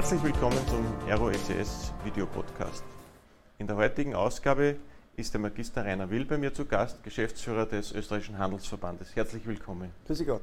Herzlich 0.00 0.22
willkommen 0.22 0.56
zum 0.66 0.82
Aero 1.10 1.28
ECS 1.28 1.92
Video 2.04 2.24
Podcast. 2.24 2.82
In 3.58 3.66
der 3.66 3.76
heutigen 3.76 4.14
Ausgabe 4.14 4.76
ist 5.14 5.34
der 5.34 5.42
Magister 5.42 5.84
Rainer 5.84 6.08
Will 6.08 6.24
bei 6.24 6.38
mir 6.38 6.54
zu 6.54 6.64
Gast, 6.64 7.04
Geschäftsführer 7.04 7.66
des 7.66 7.92
Österreichischen 7.92 8.38
Handelsverbandes. 8.38 9.14
Herzlich 9.14 9.46
willkommen. 9.46 9.90
Grüße 10.06 10.24
Gott. 10.24 10.40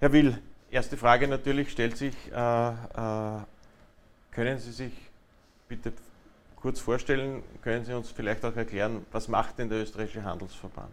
Herr 0.00 0.12
Will, 0.12 0.36
erste 0.72 0.96
Frage 0.96 1.28
natürlich 1.28 1.70
stellt 1.70 1.96
sich, 1.96 2.16
äh, 2.32 2.68
äh, 2.70 3.42
können 4.32 4.58
Sie 4.58 4.72
sich 4.72 4.92
bitte 5.68 5.92
kurz 6.56 6.80
vorstellen, 6.80 7.44
können 7.62 7.84
Sie 7.84 7.94
uns 7.94 8.10
vielleicht 8.10 8.44
auch 8.44 8.56
erklären, 8.56 9.06
was 9.12 9.28
macht 9.28 9.60
denn 9.60 9.68
der 9.68 9.82
Österreichische 9.82 10.24
Handelsverband? 10.24 10.90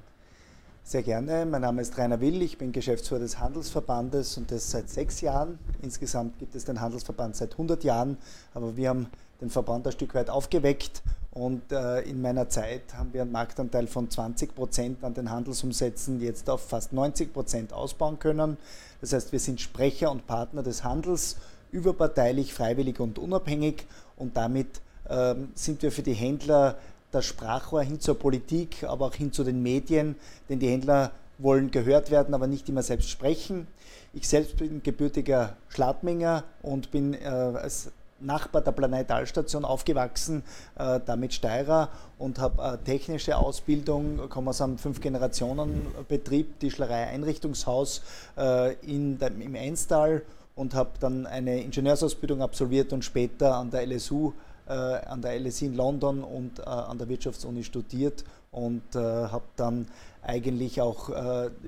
Sehr 0.85 1.01
gerne. 1.01 1.45
Mein 1.45 1.61
Name 1.61 1.81
ist 1.81 1.97
Rainer 1.97 2.19
Will, 2.19 2.41
ich 2.41 2.57
bin 2.57 2.73
Geschäftsführer 2.73 3.21
des 3.21 3.39
Handelsverbandes 3.39 4.37
und 4.37 4.51
das 4.51 4.69
seit 4.69 4.89
sechs 4.89 5.21
Jahren. 5.21 5.57
Insgesamt 5.81 6.37
gibt 6.39 6.55
es 6.55 6.65
den 6.65 6.81
Handelsverband 6.81 7.37
seit 7.37 7.53
100 7.53 7.85
Jahren, 7.85 8.17
aber 8.53 8.75
wir 8.75 8.89
haben 8.89 9.07
den 9.39 9.49
Verband 9.49 9.87
ein 9.87 9.93
Stück 9.93 10.13
weit 10.13 10.29
aufgeweckt 10.29 11.01
und 11.31 11.71
äh, 11.71 12.01
in 12.01 12.21
meiner 12.21 12.49
Zeit 12.49 12.81
haben 12.95 13.13
wir 13.13 13.21
einen 13.21 13.31
Marktanteil 13.31 13.87
von 13.87 14.09
20 14.09 14.53
Prozent 14.53 15.05
an 15.05 15.13
den 15.13 15.31
Handelsumsätzen 15.31 16.19
jetzt 16.19 16.49
auf 16.49 16.67
fast 16.67 16.91
90 16.91 17.31
Prozent 17.31 17.71
ausbauen 17.71 18.19
können. 18.19 18.57
Das 18.99 19.13
heißt, 19.13 19.31
wir 19.31 19.39
sind 19.39 19.61
Sprecher 19.61 20.11
und 20.11 20.27
Partner 20.27 20.63
des 20.63 20.83
Handels, 20.83 21.37
überparteilich, 21.71 22.53
freiwillig 22.53 22.99
und 22.99 23.19
unabhängig 23.19 23.87
und 24.17 24.35
damit 24.35 24.81
ähm, 25.09 25.49
sind 25.55 25.81
wir 25.81 25.93
für 25.93 26.03
die 26.03 26.13
Händler 26.13 26.77
das 27.13 27.25
Sprachrohr 27.25 27.83
hin 27.83 27.99
zur 27.99 28.17
Politik, 28.17 28.83
aber 28.83 29.07
auch 29.07 29.13
hin 29.13 29.31
zu 29.31 29.43
den 29.43 29.61
Medien, 29.61 30.15
denn 30.49 30.59
die 30.59 30.69
Händler 30.69 31.11
wollen 31.37 31.71
gehört 31.71 32.11
werden, 32.11 32.33
aber 32.33 32.47
nicht 32.47 32.67
immer 32.69 32.83
selbst 32.83 33.09
sprechen. 33.09 33.67
Ich 34.13 34.27
selbst 34.27 34.57
bin 34.57 34.83
gebürtiger 34.83 35.55
Schladminger 35.69 36.43
und 36.61 36.91
bin 36.91 37.13
äh, 37.13 37.27
als 37.27 37.91
Nachbar 38.19 38.61
der 38.61 38.71
Planetalstation 38.71 39.65
aufgewachsen, 39.65 40.43
äh, 40.77 40.99
damit 41.05 41.33
Steirer 41.33 41.89
und 42.17 42.39
habe 42.39 42.61
äh, 42.63 42.77
technische 42.77 43.35
Ausbildung, 43.35 44.29
komme 44.29 44.51
aus 44.51 44.61
einem 44.61 44.77
Fünf-Generationen-Betrieb, 44.77 46.59
Tischlerei-Einrichtungshaus 46.59 48.01
äh, 48.37 48.75
in, 48.75 49.19
im 49.19 49.55
Einstal 49.55 50.21
und 50.55 50.73
habe 50.73 50.91
dann 50.99 51.25
eine 51.25 51.61
Ingenieursausbildung 51.61 52.41
absolviert 52.41 52.93
und 52.93 53.03
später 53.03 53.55
an 53.55 53.71
der 53.71 53.85
LSU 53.87 54.29
äh, 54.29 54.52
an 54.71 55.21
der 55.21 55.39
LSE 55.39 55.65
in 55.65 55.75
London 55.75 56.23
und 56.23 56.59
äh, 56.59 56.63
an 56.63 56.97
der 56.97 57.09
Wirtschaftsuni 57.09 57.63
studiert 57.63 58.23
und 58.51 58.95
äh, 58.95 58.99
habe 58.99 59.45
dann 59.55 59.87
eigentlich 60.25 60.79
auch 60.81 61.09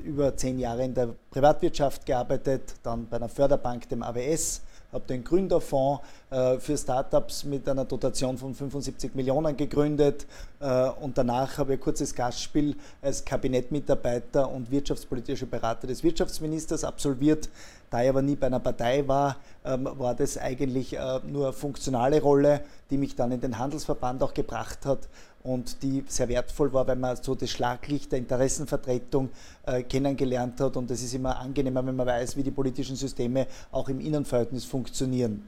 über 0.03 0.35
zehn 0.37 0.59
Jahre 0.59 0.85
in 0.85 0.93
der 0.93 1.09
Privatwirtschaft 1.31 2.05
gearbeitet, 2.05 2.75
dann 2.83 3.07
bei 3.07 3.17
einer 3.17 3.29
Förderbank, 3.29 3.89
dem 3.89 4.01
AWS, 4.01 4.61
habe 4.95 5.05
den 5.07 5.23
Gründerfonds 5.23 6.01
äh, 6.31 6.57
für 6.57 6.77
Startups 6.77 7.43
mit 7.43 7.67
einer 7.67 7.83
Dotation 7.85 8.37
von 8.37 8.55
75 8.55 9.13
Millionen 9.13 9.55
gegründet 9.57 10.25
äh, 10.61 10.89
und 11.01 11.17
danach 11.17 11.57
habe 11.57 11.73
ich 11.73 11.79
ein 11.79 11.83
kurzes 11.83 12.15
Gastspiel 12.15 12.75
als 13.01 13.23
Kabinettmitarbeiter 13.25 14.49
und 14.49 14.71
wirtschaftspolitischer 14.71 15.47
Berater 15.47 15.85
des 15.87 16.01
Wirtschaftsministers 16.01 16.85
absolviert. 16.85 17.49
Da 17.89 18.03
ich 18.03 18.09
aber 18.09 18.21
nie 18.21 18.35
bei 18.35 18.47
einer 18.47 18.59
Partei 18.59 19.05
war, 19.07 19.35
ähm, 19.65 19.87
war 19.97 20.15
das 20.15 20.37
eigentlich 20.37 20.97
äh, 20.97 21.19
nur 21.27 21.47
eine 21.47 21.53
funktionale 21.53 22.21
Rolle, 22.21 22.61
die 22.89 22.97
mich 22.97 23.15
dann 23.15 23.33
in 23.33 23.41
den 23.41 23.59
Handelsverband 23.59 24.23
auch 24.23 24.33
gebracht 24.33 24.85
hat 24.85 24.99
und 25.45 25.83
die 25.83 26.03
sehr 26.07 26.27
wertvoll 26.27 26.73
war, 26.73 26.87
weil 26.87 26.95
man 26.95 27.15
so 27.21 27.35
das 27.35 27.49
Schlaglicht 27.51 28.11
der 28.11 28.19
Interessenvertretung 28.19 29.29
äh, 29.65 29.83
kennengelernt 29.83 30.59
hat 30.59 30.75
und 30.75 30.89
es 30.91 31.03
ist 31.03 31.13
immer 31.13 31.37
angenehmer, 31.37 31.85
wenn 31.85 31.95
man 31.95 32.07
weiß, 32.07 32.35
wie 32.35 32.43
die 32.43 32.51
politischen 32.51 32.95
Systeme 32.95 33.47
auch 33.71 33.87
im 33.87 33.99
Innenverhältnis 33.99 34.65
funktionieren. 34.65 35.43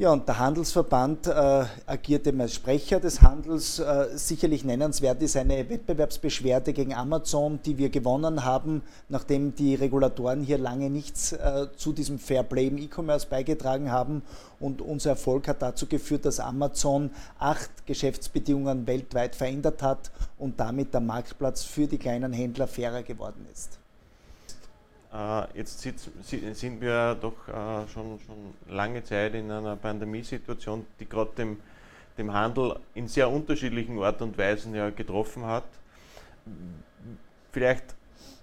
Ja, 0.00 0.12
und 0.12 0.28
der 0.28 0.38
Handelsverband 0.38 1.26
äh, 1.26 1.64
agiert 1.86 2.24
eben 2.28 2.40
als 2.40 2.54
Sprecher 2.54 3.00
des 3.00 3.20
Handels. 3.20 3.80
Äh, 3.80 4.06
sicherlich 4.16 4.62
nennenswert 4.62 5.20
ist 5.22 5.36
eine 5.36 5.68
Wettbewerbsbeschwerde 5.68 6.72
gegen 6.72 6.94
Amazon, 6.94 7.58
die 7.64 7.78
wir 7.78 7.88
gewonnen 7.88 8.44
haben, 8.44 8.82
nachdem 9.08 9.56
die 9.56 9.74
Regulatoren 9.74 10.44
hier 10.44 10.58
lange 10.58 10.88
nichts 10.88 11.32
äh, 11.32 11.66
zu 11.76 11.92
diesem 11.92 12.20
Fairplay 12.20 12.68
im 12.68 12.78
E-Commerce 12.78 13.26
beigetragen 13.26 13.90
haben. 13.90 14.22
Und 14.60 14.82
unser 14.82 15.10
Erfolg 15.10 15.48
hat 15.48 15.62
dazu 15.62 15.86
geführt, 15.86 16.26
dass 16.26 16.38
Amazon 16.38 17.10
acht 17.40 17.84
Geschäftsbedingungen 17.84 18.86
weltweit 18.86 19.34
verändert 19.34 19.82
hat 19.82 20.12
und 20.38 20.60
damit 20.60 20.94
der 20.94 21.00
Marktplatz 21.00 21.64
für 21.64 21.88
die 21.88 21.98
kleinen 21.98 22.32
Händler 22.32 22.68
fairer 22.68 23.02
geworden 23.02 23.44
ist. 23.52 23.80
Äh, 25.12 25.58
jetzt 25.58 25.80
sind 25.80 26.80
wir 26.80 27.14
doch 27.14 27.48
äh, 27.48 27.88
schon, 27.88 28.18
schon 28.26 28.54
lange 28.74 29.02
Zeit 29.02 29.34
in 29.34 29.50
einer 29.50 29.76
Pandemiesituation, 29.76 30.84
die 31.00 31.08
gerade 31.08 31.30
dem, 31.36 31.60
dem 32.18 32.32
Handel 32.32 32.78
in 32.94 33.08
sehr 33.08 33.30
unterschiedlichen 33.30 34.02
Art 34.02 34.20
und 34.20 34.36
Weisen 34.36 34.74
ja 34.74 34.90
getroffen 34.90 35.44
hat. 35.46 35.64
Vielleicht, 37.52 37.94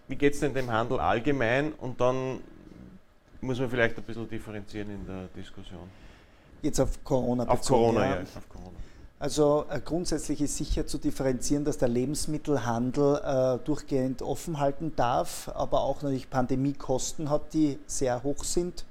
wie 0.07 0.15
geht 0.15 0.33
es 0.33 0.39
denn 0.39 0.53
dem 0.53 0.71
Handel 0.71 0.99
allgemein 0.99 1.71
und 1.73 2.01
dann 2.01 2.39
muss 3.41 3.59
man 3.59 3.69
vielleicht 3.69 3.97
ein 3.97 4.03
bisschen 4.03 4.27
differenzieren 4.27 4.89
in 4.89 5.05
der 5.05 5.27
Diskussion. 5.35 5.87
Jetzt 6.61 6.79
auf 6.79 7.03
Corona 7.03 7.43
bezogen. 7.43 7.59
Auf 7.59 7.67
Corona, 7.67 8.05
ja. 8.07 8.21
Auf 8.21 8.49
Corona. 8.49 8.77
Also 9.25 9.65
äh, 9.71 9.81
grundsätzlich 9.83 10.39
ist 10.39 10.55
sicher 10.55 10.85
zu 10.85 10.99
differenzieren, 10.99 11.65
dass 11.65 11.79
der 11.79 11.87
Lebensmittelhandel 11.87 13.21
äh, 13.25 13.65
durchgehend 13.65 14.21
offen 14.21 14.59
halten 14.59 14.93
darf, 14.95 15.49
aber 15.55 15.81
auch 15.81 16.03
natürlich 16.03 16.29
Pandemiekosten 16.29 17.31
hat, 17.31 17.55
die 17.55 17.79
sehr 17.87 18.21
hoch 18.21 18.43
sind. 18.43 18.85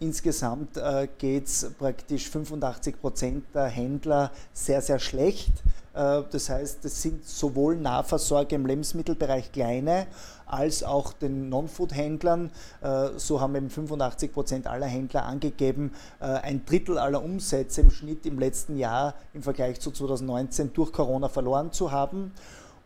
Insgesamt 0.00 0.76
äh, 0.76 1.06
geht 1.18 1.46
es 1.46 1.70
praktisch 1.78 2.28
85 2.28 3.00
Prozent 3.00 3.44
der 3.54 3.66
Händler 3.66 4.32
sehr, 4.52 4.82
sehr 4.82 4.98
schlecht. 4.98 5.52
Äh, 5.94 6.22
das 6.32 6.50
heißt, 6.50 6.84
es 6.84 7.00
sind 7.00 7.24
sowohl 7.24 7.76
Nahversorger 7.76 8.56
im 8.56 8.66
Lebensmittelbereich 8.66 9.52
kleine 9.52 10.08
als 10.46 10.82
auch 10.82 11.12
den 11.12 11.48
Non-Food-Händlern. 11.48 12.50
Äh, 12.80 13.08
so 13.16 13.40
haben 13.40 13.54
eben 13.54 13.70
85 13.70 14.32
Prozent 14.32 14.66
aller 14.66 14.86
Händler 14.86 15.24
angegeben, 15.24 15.92
äh, 16.20 16.24
ein 16.24 16.64
Drittel 16.64 16.98
aller 16.98 17.22
Umsätze 17.22 17.82
im 17.82 17.90
Schnitt 17.90 18.26
im 18.26 18.38
letzten 18.38 18.78
Jahr 18.78 19.14
im 19.34 19.42
Vergleich 19.42 19.80
zu 19.80 19.90
2019 19.90 20.72
durch 20.72 20.92
Corona 20.92 21.28
verloren 21.28 21.72
zu 21.72 21.92
haben 21.92 22.32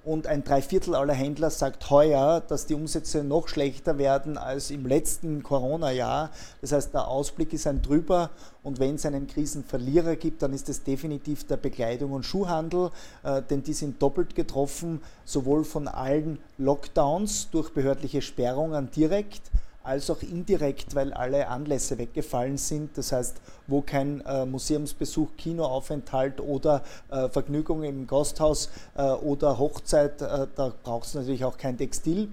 und 0.04 0.26
ein 0.26 0.44
Dreiviertel 0.44 0.94
aller 0.94 1.12
Händler 1.12 1.50
sagt 1.50 1.90
heuer, 1.90 2.40
dass 2.40 2.66
die 2.66 2.74
Umsätze 2.74 3.22
noch 3.22 3.48
schlechter 3.48 3.98
werden 3.98 4.38
als 4.38 4.70
im 4.70 4.86
letzten 4.86 5.42
Corona-Jahr. 5.42 6.30
Das 6.60 6.72
heißt, 6.72 6.94
der 6.94 7.08
Ausblick 7.08 7.52
ist 7.52 7.66
ein 7.66 7.82
drüber 7.82 8.30
und 8.62 8.80
wenn 8.80 8.94
es 8.94 9.04
einen 9.04 9.26
Krisenverlierer 9.26 10.16
gibt, 10.16 10.42
dann 10.42 10.52
ist 10.54 10.68
es 10.68 10.82
definitiv 10.82 11.46
der 11.46 11.58
Bekleidung 11.58 12.12
und 12.12 12.24
Schuhhandel, 12.24 12.90
äh, 13.22 13.42
denn 13.42 13.62
die 13.62 13.74
sind 13.74 14.00
doppelt 14.00 14.34
getroffen, 14.34 15.02
sowohl 15.24 15.64
von 15.64 15.86
allen 15.86 16.38
Lockdowns 16.56 17.50
durch 17.50 17.70
behördliche 17.70 18.22
Sperrungen 18.22 18.90
direkt, 18.90 19.42
als 19.90 20.08
auch 20.08 20.22
indirekt, 20.22 20.94
weil 20.94 21.12
alle 21.12 21.48
Anlässe 21.48 21.98
weggefallen 21.98 22.56
sind. 22.56 22.96
Das 22.96 23.10
heißt, 23.10 23.40
wo 23.66 23.82
kein 23.82 24.20
äh, 24.20 24.46
Museumsbesuch, 24.46 25.28
Kinoaufenthalt 25.36 26.40
oder 26.40 26.82
äh, 27.10 27.28
Vergnügung 27.28 27.82
im 27.82 28.06
Gasthaus 28.06 28.70
äh, 28.96 29.02
oder 29.02 29.58
Hochzeit, 29.58 30.22
äh, 30.22 30.46
da 30.54 30.72
braucht 30.84 31.06
es 31.06 31.14
natürlich 31.14 31.44
auch 31.44 31.58
kein 31.58 31.76
Textil. 31.76 32.28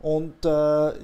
Und 0.00 0.44
äh, 0.44 0.48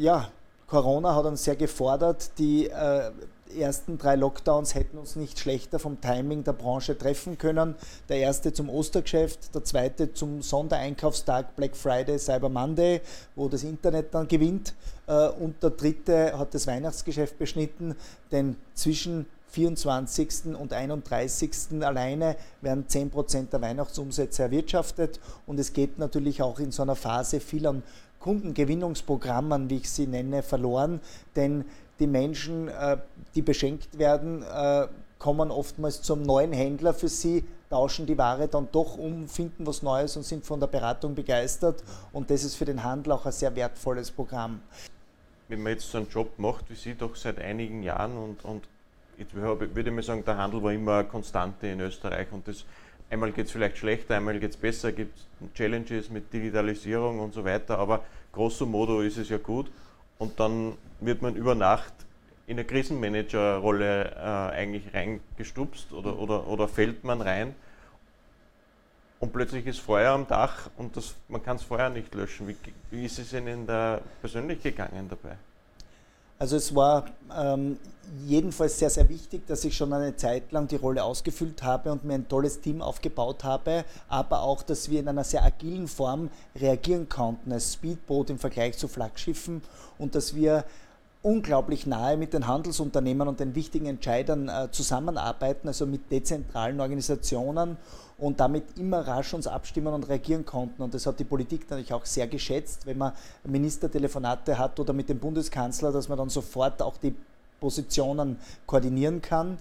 ja, 0.00 0.28
Corona 0.66 1.14
hat 1.14 1.26
uns 1.26 1.44
sehr 1.44 1.56
gefordert, 1.56 2.30
die 2.38 2.68
äh, 2.68 3.10
ersten 3.56 3.98
drei 3.98 4.16
Lockdowns 4.16 4.74
hätten 4.74 4.98
uns 4.98 5.16
nicht 5.16 5.38
schlechter 5.38 5.78
vom 5.78 6.00
Timing 6.00 6.44
der 6.44 6.52
Branche 6.52 6.96
treffen 6.96 7.38
können. 7.38 7.74
Der 8.08 8.18
erste 8.18 8.52
zum 8.52 8.68
Ostergeschäft, 8.68 9.54
der 9.54 9.64
zweite 9.64 10.12
zum 10.12 10.42
Sondereinkaufstag 10.42 11.56
Black 11.56 11.76
Friday, 11.76 12.18
Cyber 12.18 12.48
Monday, 12.48 13.00
wo 13.36 13.48
das 13.48 13.64
Internet 13.64 14.14
dann 14.14 14.28
gewinnt. 14.28 14.74
Äh, 15.06 15.28
und 15.28 15.62
der 15.62 15.70
dritte 15.70 16.38
hat 16.38 16.54
das 16.54 16.66
Weihnachtsgeschäft 16.66 17.38
beschnitten, 17.38 17.96
denn 18.30 18.56
zwischen 18.74 19.26
24. 19.52 20.56
und 20.58 20.72
31. 20.72 21.82
alleine 21.82 22.36
werden 22.62 22.86
10% 22.88 23.50
der 23.50 23.60
Weihnachtsumsätze 23.60 24.44
erwirtschaftet 24.44 25.20
und 25.46 25.60
es 25.60 25.74
geht 25.74 25.98
natürlich 25.98 26.40
auch 26.40 26.58
in 26.58 26.72
so 26.72 26.82
einer 26.82 26.96
Phase 26.96 27.38
viel 27.38 27.66
an 27.66 27.82
Kundengewinnungsprogrammen, 28.18 29.68
wie 29.68 29.78
ich 29.78 29.90
sie 29.90 30.06
nenne, 30.06 30.42
verloren, 30.42 31.00
denn 31.36 31.64
die 31.98 32.06
Menschen, 32.06 32.68
äh, 32.68 32.96
die 33.34 33.42
beschenkt 33.42 33.98
werden, 33.98 34.42
äh, 34.42 34.86
kommen 35.18 35.50
oftmals 35.50 36.02
zum 36.02 36.22
neuen 36.22 36.52
Händler 36.52 36.94
für 36.94 37.08
sie, 37.08 37.44
tauschen 37.70 38.06
die 38.06 38.18
Ware 38.18 38.48
dann 38.48 38.68
doch 38.72 38.98
um, 38.98 39.28
finden 39.28 39.66
was 39.66 39.82
Neues 39.82 40.16
und 40.16 40.24
sind 40.24 40.44
von 40.44 40.60
der 40.60 40.66
Beratung 40.66 41.14
begeistert. 41.14 41.82
Und 42.12 42.30
das 42.30 42.44
ist 42.44 42.56
für 42.56 42.64
den 42.64 42.82
Handel 42.82 43.12
auch 43.12 43.24
ein 43.24 43.32
sehr 43.32 43.54
wertvolles 43.54 44.10
Programm. 44.10 44.60
Wenn 45.48 45.62
man 45.62 45.72
jetzt 45.72 45.90
so 45.90 45.98
einen 45.98 46.08
Job 46.08 46.38
macht 46.38 46.68
wie 46.70 46.74
Sie 46.74 46.94
doch 46.94 47.14
seit 47.14 47.38
einigen 47.38 47.82
Jahren 47.82 48.16
und, 48.16 48.44
und 48.44 48.64
jetzt 49.16 49.34
würde 49.34 49.68
ich 49.74 49.90
mal 49.90 50.02
sagen, 50.02 50.24
der 50.24 50.36
Handel 50.36 50.62
war 50.62 50.72
immer 50.72 50.98
eine 50.98 51.08
Konstante 51.08 51.68
in 51.68 51.80
Österreich 51.80 52.26
und 52.32 52.48
das 52.48 52.64
einmal 53.08 53.32
geht 53.32 53.46
es 53.46 53.52
vielleicht 53.52 53.78
schlechter, 53.78 54.16
einmal 54.16 54.38
geht 54.40 54.50
es 54.50 54.56
besser, 54.56 54.92
gibt 54.92 55.18
es 55.18 55.54
Challenges 55.54 56.10
mit 56.10 56.32
Digitalisierung 56.32 57.20
und 57.20 57.32
so 57.32 57.44
weiter, 57.44 57.78
aber 57.78 58.02
grosso 58.32 58.66
modo 58.66 59.02
ist 59.02 59.18
es 59.18 59.28
ja 59.28 59.38
gut 59.38 59.70
und 60.18 60.40
dann 60.40 60.72
wird 61.00 61.22
man 61.22 61.36
über 61.36 61.54
Nacht 61.54 61.92
in 62.52 62.58
eine 62.58 62.66
Krisenmanager-Rolle 62.66 64.10
äh, 64.14 64.54
eigentlich 64.54 64.92
reingestupst 64.92 65.92
oder, 65.92 66.18
oder, 66.18 66.46
oder 66.46 66.68
fällt 66.68 67.02
man 67.02 67.22
rein 67.22 67.54
und 69.20 69.32
plötzlich 69.32 69.66
ist 69.66 69.80
Feuer 69.80 70.12
am 70.12 70.26
Dach 70.26 70.68
und 70.76 70.96
das, 70.96 71.14
man 71.28 71.42
kann 71.42 71.56
das 71.56 71.64
Feuer 71.64 71.88
nicht 71.88 72.14
löschen. 72.14 72.46
Wie, 72.48 72.56
wie 72.90 73.06
ist 73.06 73.18
es 73.18 73.32
Ihnen 73.32 73.66
da 73.66 74.00
persönlich 74.20 74.62
gegangen 74.62 75.08
dabei? 75.08 75.36
Also 76.38 76.56
es 76.56 76.74
war 76.74 77.06
ähm, 77.34 77.78
jedenfalls 78.26 78.78
sehr, 78.78 78.90
sehr 78.90 79.08
wichtig, 79.08 79.46
dass 79.46 79.64
ich 79.64 79.76
schon 79.76 79.92
eine 79.92 80.16
Zeit 80.16 80.50
lang 80.50 80.66
die 80.66 80.76
Rolle 80.76 81.04
ausgefüllt 81.04 81.62
habe 81.62 81.92
und 81.92 82.04
mir 82.04 82.14
ein 82.14 82.28
tolles 82.28 82.60
Team 82.60 82.82
aufgebaut 82.82 83.44
habe, 83.44 83.84
aber 84.08 84.42
auch, 84.42 84.62
dass 84.62 84.90
wir 84.90 85.00
in 85.00 85.08
einer 85.08 85.22
sehr 85.24 85.44
agilen 85.44 85.86
Form 85.86 86.28
reagieren 86.56 87.08
konnten 87.08 87.52
als 87.52 87.74
Speedboot 87.74 88.28
im 88.28 88.40
Vergleich 88.40 88.76
zu 88.76 88.88
Flaggschiffen 88.88 89.62
und 89.98 90.16
dass 90.16 90.34
wir 90.34 90.64
unglaublich 91.22 91.86
nahe 91.86 92.16
mit 92.16 92.34
den 92.34 92.46
Handelsunternehmen 92.46 93.28
und 93.28 93.40
den 93.40 93.54
wichtigen 93.54 93.86
Entscheidern 93.86 94.48
äh, 94.48 94.68
zusammenarbeiten, 94.70 95.68
also 95.68 95.86
mit 95.86 96.10
dezentralen 96.10 96.80
Organisationen 96.80 97.76
und 98.18 98.40
damit 98.40 98.64
immer 98.78 99.06
rasch 99.06 99.32
uns 99.34 99.46
abstimmen 99.46 99.94
und 99.94 100.08
reagieren 100.08 100.44
konnten. 100.44 100.82
Und 100.82 100.94
das 100.94 101.06
hat 101.06 101.18
die 101.18 101.24
Politik 101.24 101.68
natürlich 101.70 101.92
auch 101.92 102.04
sehr 102.04 102.26
geschätzt, 102.26 102.86
wenn 102.86 102.98
man 102.98 103.12
Ministertelefonate 103.44 104.58
hat 104.58 104.78
oder 104.80 104.92
mit 104.92 105.08
dem 105.08 105.18
Bundeskanzler, 105.18 105.92
dass 105.92 106.08
man 106.08 106.18
dann 106.18 106.28
sofort 106.28 106.82
auch 106.82 106.96
die 106.96 107.14
Positionen 107.60 108.38
koordinieren 108.66 109.22
kann. 109.22 109.58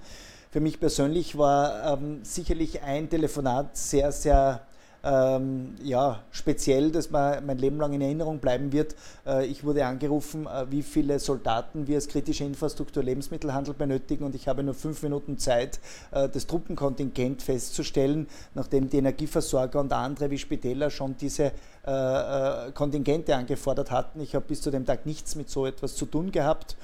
Für 0.51 0.59
mich 0.59 0.79
persönlich 0.79 1.37
war 1.37 1.93
ähm, 1.93 2.19
sicherlich 2.23 2.81
ein 2.81 3.09
Telefonat 3.09 3.77
sehr, 3.77 4.11
sehr 4.11 4.61
ähm, 5.03 5.75
ja, 5.83 6.19
speziell, 6.31 6.91
dass 6.91 7.09
man 7.09 7.45
mein 7.45 7.57
Leben 7.57 7.77
lang 7.77 7.93
in 7.93 8.01
Erinnerung 8.01 8.39
bleiben 8.39 8.71
wird. 8.71 8.95
Äh, 9.25 9.47
ich 9.47 9.63
wurde 9.63 9.85
angerufen, 9.85 10.45
äh, 10.45 10.69
wie 10.69 10.83
viele 10.83 11.19
Soldaten 11.19 11.87
wir 11.87 11.95
als 11.95 12.07
kritische 12.07 12.43
Infrastruktur 12.43 13.03
Lebensmittelhandel 13.03 13.73
benötigen 13.73 14.23
und 14.23 14.35
ich 14.35 14.47
habe 14.47 14.63
nur 14.63 14.73
fünf 14.73 15.01
Minuten 15.01 15.37
Zeit, 15.37 15.79
äh, 16.11 16.29
das 16.29 16.45
Truppenkontingent 16.47 17.41
festzustellen, 17.41 18.27
nachdem 18.53 18.89
die 18.89 18.97
Energieversorger 18.97 19.79
und 19.79 19.91
andere 19.91 20.29
wie 20.29 20.37
Spitäler 20.37 20.89
schon 20.89 21.15
diese 21.17 21.51
äh, 21.85 22.67
äh, 22.67 22.71
Kontingente 22.73 23.35
angefordert 23.35 23.89
hatten. 23.89 24.21
Ich 24.21 24.35
habe 24.35 24.45
bis 24.47 24.61
zu 24.61 24.69
dem 24.69 24.85
Tag 24.85 25.07
nichts 25.07 25.35
mit 25.35 25.49
so 25.49 25.65
etwas 25.65 25.95
zu 25.95 26.05
tun 26.05 26.31
gehabt 26.31 26.77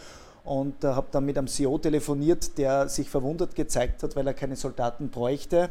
und 0.43 0.83
äh, 0.83 0.87
habe 0.87 1.07
dann 1.11 1.25
mit 1.25 1.37
einem 1.37 1.47
CEO 1.47 1.77
telefoniert, 1.77 2.57
der 2.57 2.89
sich 2.89 3.09
verwundert 3.09 3.53
gezeigt 3.53 4.01
hat, 4.01 4.15
weil 4.15 4.25
er 4.25 4.33
keine 4.33 4.55
Soldaten 4.55 5.09
bräuchte. 5.09 5.69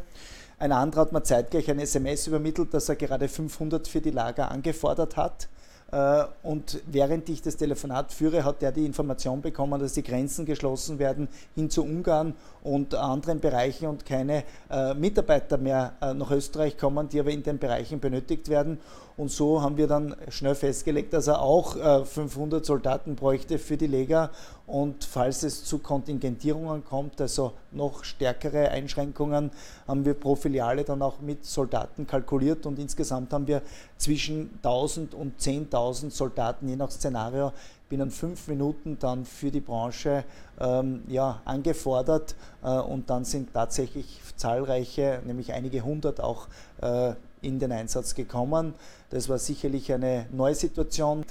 Ein 0.59 0.73
anderer 0.73 1.03
hat 1.03 1.13
mir 1.13 1.23
zeitgleich 1.23 1.71
ein 1.71 1.79
SMS 1.79 2.27
übermittelt, 2.27 2.73
dass 2.73 2.89
er 2.89 2.97
gerade 2.97 3.29
500 3.29 3.87
für 3.87 4.01
die 4.01 4.11
Lager 4.11 4.51
angefordert 4.51 5.17
hat. 5.19 5.49
Äh, 5.93 6.25
und 6.43 6.81
während 6.87 7.29
ich 7.29 7.43
das 7.43 7.59
Telefonat 7.59 8.11
führe, 8.11 8.43
hat 8.43 8.63
er 8.63 8.73
die 8.73 8.87
Information 8.87 9.43
bekommen, 9.43 9.79
dass 9.79 9.93
die 9.93 10.03
Grenzen 10.03 10.47
geschlossen 10.47 10.99
werden 10.99 11.29
hin 11.55 11.69
zu 11.69 11.85
Ungarn 11.85 12.35
und 12.63 12.95
anderen 12.95 13.39
Bereichen 13.39 13.87
und 13.87 14.07
keine 14.07 14.45
äh, 14.71 14.95
Mitarbeiter 14.95 15.59
mehr 15.59 15.93
äh, 16.01 16.15
nach 16.15 16.31
Österreich 16.31 16.79
kommen, 16.79 17.09
die 17.11 17.21
aber 17.21 17.31
in 17.31 17.43
den 17.43 17.59
Bereichen 17.59 18.01
benötigt 18.01 18.49
werden. 18.49 18.81
Und 19.17 19.31
so 19.31 19.63
haben 19.63 19.79
wir 19.79 19.87
dann 19.87 20.15
schnell 20.29 20.55
festgelegt, 20.55 21.15
dass 21.15 21.27
er 21.27 21.41
auch 21.41 22.05
500 22.05 22.65
Soldaten 22.67 23.17
bräuchte 23.17 23.59
für 23.59 23.79
die 23.79 23.87
Lega. 23.87 24.31
Und 24.67 25.05
falls 25.05 25.43
es 25.43 25.65
zu 25.65 25.79
Kontingentierungen 25.79 26.85
kommt, 26.85 27.21
also 27.21 27.53
noch 27.73 28.05
stärkere 28.05 28.71
Einschränkungen, 28.71 29.53
haben 29.89 30.05
wir 30.05 30.13
pro 30.13 30.35
Filiale 30.35 30.85
dann 30.85 31.01
auch 31.01 31.21
mit 31.21 31.47
Soldaten 31.47 32.07
kalkuliert. 32.07 32.67
Und 32.67 32.79
insgesamt 32.79 33.33
haben 33.33 33.47
wir 33.47 33.63
zwischen 33.97 34.51
1000 34.57 35.15
und 35.15 35.41
10.000 35.41 36.11
Soldaten, 36.11 36.69
je 36.69 36.77
nach 36.77 36.91
Szenario, 36.91 37.53
binnen 37.89 38.11
fünf 38.11 38.49
Minuten 38.49 38.99
dann 38.99 39.25
für 39.25 39.51
die 39.51 39.61
Branche 39.61 40.25
ähm, 40.61 41.03
ja, 41.09 41.41
angefordert 41.45 42.35
äh, 42.63 42.71
und 42.71 43.11
dann 43.11 43.25
sind 43.25 43.53
tatsächlich 43.53 44.21
zahlreiche, 44.37 45.23
nämlich 45.25 45.53
einige 45.53 45.83
hundert 45.83 46.21
auch 46.21 46.49
äh, 46.81 47.15
in 47.43 47.59
den 47.59 47.73
Einsatz 47.73 48.15
gekommen. 48.15 48.75
Das 49.11 49.29
war 49.29 49.39
sicherlich 49.39 49.93
eine 49.93 50.27
neue 50.33 50.55
Situation. 50.55 51.25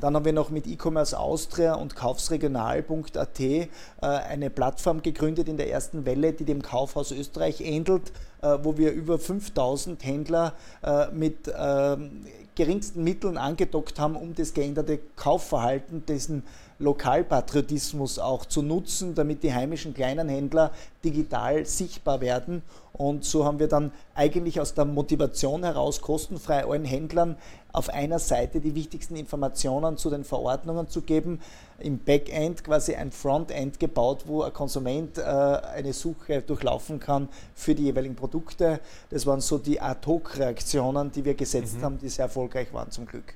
Dann 0.00 0.16
haben 0.16 0.24
wir 0.24 0.32
noch 0.32 0.50
mit 0.50 0.66
E-Commerce 0.66 1.18
Austria 1.18 1.74
und 1.74 1.94
Kaufsregional.at 1.94 3.40
äh, 3.40 3.68
eine 4.00 4.50
Plattform 4.50 5.02
gegründet 5.02 5.48
in 5.48 5.56
der 5.56 5.70
ersten 5.70 6.04
Welle, 6.04 6.32
die 6.32 6.44
dem 6.44 6.62
Kaufhaus 6.62 7.12
Österreich 7.12 7.60
ähnelt, 7.60 8.12
äh, 8.42 8.58
wo 8.62 8.76
wir 8.76 8.92
über 8.92 9.18
5000 9.18 10.04
Händler 10.04 10.54
äh, 10.82 11.10
mit 11.12 11.52
ähm, 11.56 12.26
geringsten 12.54 13.02
Mitteln 13.02 13.36
angedockt 13.36 13.98
haben, 13.98 14.16
um 14.16 14.34
das 14.34 14.54
geänderte 14.54 14.98
Kaufverhalten, 15.16 16.06
diesen 16.06 16.44
Lokalpatriotismus 16.78 18.18
auch 18.18 18.44
zu 18.46 18.62
nutzen, 18.62 19.14
damit 19.14 19.42
die 19.42 19.54
heimischen 19.54 19.94
kleinen 19.94 20.28
Händler 20.28 20.72
digital 21.04 21.64
sichtbar 21.66 22.20
werden. 22.20 22.62
Und 22.92 23.24
so 23.24 23.44
haben 23.44 23.58
wir 23.58 23.68
dann 23.68 23.92
eigentlich 24.14 24.60
aus 24.60 24.74
der 24.74 24.84
Motivation 24.84 25.64
heraus 25.64 26.00
kostenfrei 26.00 26.64
allen 26.64 26.84
Händlern 26.84 27.36
auf 27.72 27.88
einer 27.88 28.20
Seite 28.20 28.60
die 28.60 28.76
wichtigsten 28.76 29.16
Informationen 29.16 29.96
zu 29.96 30.10
den 30.10 30.22
Verordnungen 30.22 30.88
zu 30.88 31.02
geben, 31.02 31.40
im 31.80 31.98
Backend 31.98 32.62
quasi 32.62 32.94
ein 32.94 33.10
Frontend 33.10 33.80
gebaut, 33.80 34.24
wo 34.26 34.42
ein 34.42 34.52
Konsument 34.52 35.18
äh, 35.18 35.22
eine 35.22 35.92
Suche 35.92 36.40
durchlaufen 36.42 37.00
kann 37.00 37.28
für 37.54 37.74
die 37.74 37.84
jeweiligen 37.84 38.14
Produkte. 38.14 38.78
Das 39.10 39.26
waren 39.26 39.40
so 39.40 39.58
die 39.58 39.80
Ad-Hoc-Reaktionen, 39.80 41.10
die 41.10 41.24
wir 41.24 41.34
gesetzt 41.34 41.78
mhm. 41.78 41.82
haben, 41.82 41.98
die 41.98 42.08
sehr 42.08 42.26
erfolgreich 42.26 42.72
waren 42.72 42.92
zum 42.92 43.06
Glück. 43.06 43.34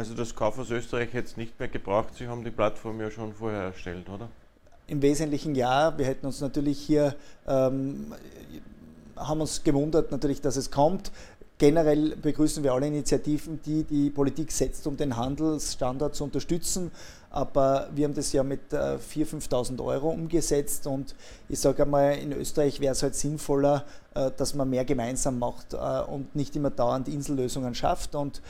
Also 0.00 0.14
das 0.14 0.34
Kaufhaus 0.34 0.70
Österreich 0.70 1.12
hätte 1.12 1.28
es 1.28 1.36
nicht 1.36 1.60
mehr 1.60 1.68
gebraucht, 1.68 2.14
Sie 2.16 2.26
haben 2.26 2.42
die 2.42 2.50
Plattform 2.50 3.02
ja 3.02 3.10
schon 3.10 3.34
vorher 3.34 3.64
erstellt, 3.64 4.08
oder? 4.08 4.30
Im 4.86 5.02
Wesentlichen 5.02 5.54
ja. 5.54 5.98
Wir 5.98 6.06
hätten 6.06 6.24
uns 6.24 6.40
natürlich 6.40 6.78
hier, 6.80 7.14
ähm, 7.46 8.14
haben 9.14 9.42
uns 9.42 9.62
gewundert 9.62 10.10
natürlich, 10.10 10.40
dass 10.40 10.56
es 10.56 10.70
kommt. 10.70 11.12
Generell 11.58 12.16
begrüßen 12.16 12.64
wir 12.64 12.72
alle 12.72 12.86
Initiativen, 12.86 13.60
die 13.62 13.84
die 13.84 14.08
Politik 14.08 14.52
setzt, 14.52 14.86
um 14.86 14.96
den 14.96 15.18
Handelsstandard 15.18 16.14
zu 16.14 16.24
unterstützen. 16.24 16.90
Aber 17.28 17.90
wir 17.94 18.06
haben 18.06 18.14
das 18.14 18.32
ja 18.32 18.42
mit 18.42 18.72
4.000, 18.72 19.48
5.000 19.50 19.84
Euro 19.84 20.08
umgesetzt 20.08 20.86
und 20.86 21.14
ich 21.50 21.60
sage 21.60 21.82
einmal, 21.82 22.16
in 22.16 22.32
Österreich 22.32 22.80
wäre 22.80 22.92
es 22.92 23.02
halt 23.02 23.14
sinnvoller, 23.14 23.84
äh, 24.14 24.30
dass 24.36 24.54
man 24.54 24.70
mehr 24.70 24.86
gemeinsam 24.86 25.38
macht 25.38 25.74
äh, 25.74 25.76
und 25.76 26.34
nicht 26.34 26.56
immer 26.56 26.70
dauernd 26.70 27.06
Insellösungen 27.06 27.74
schafft. 27.74 28.14
Und 28.14 28.40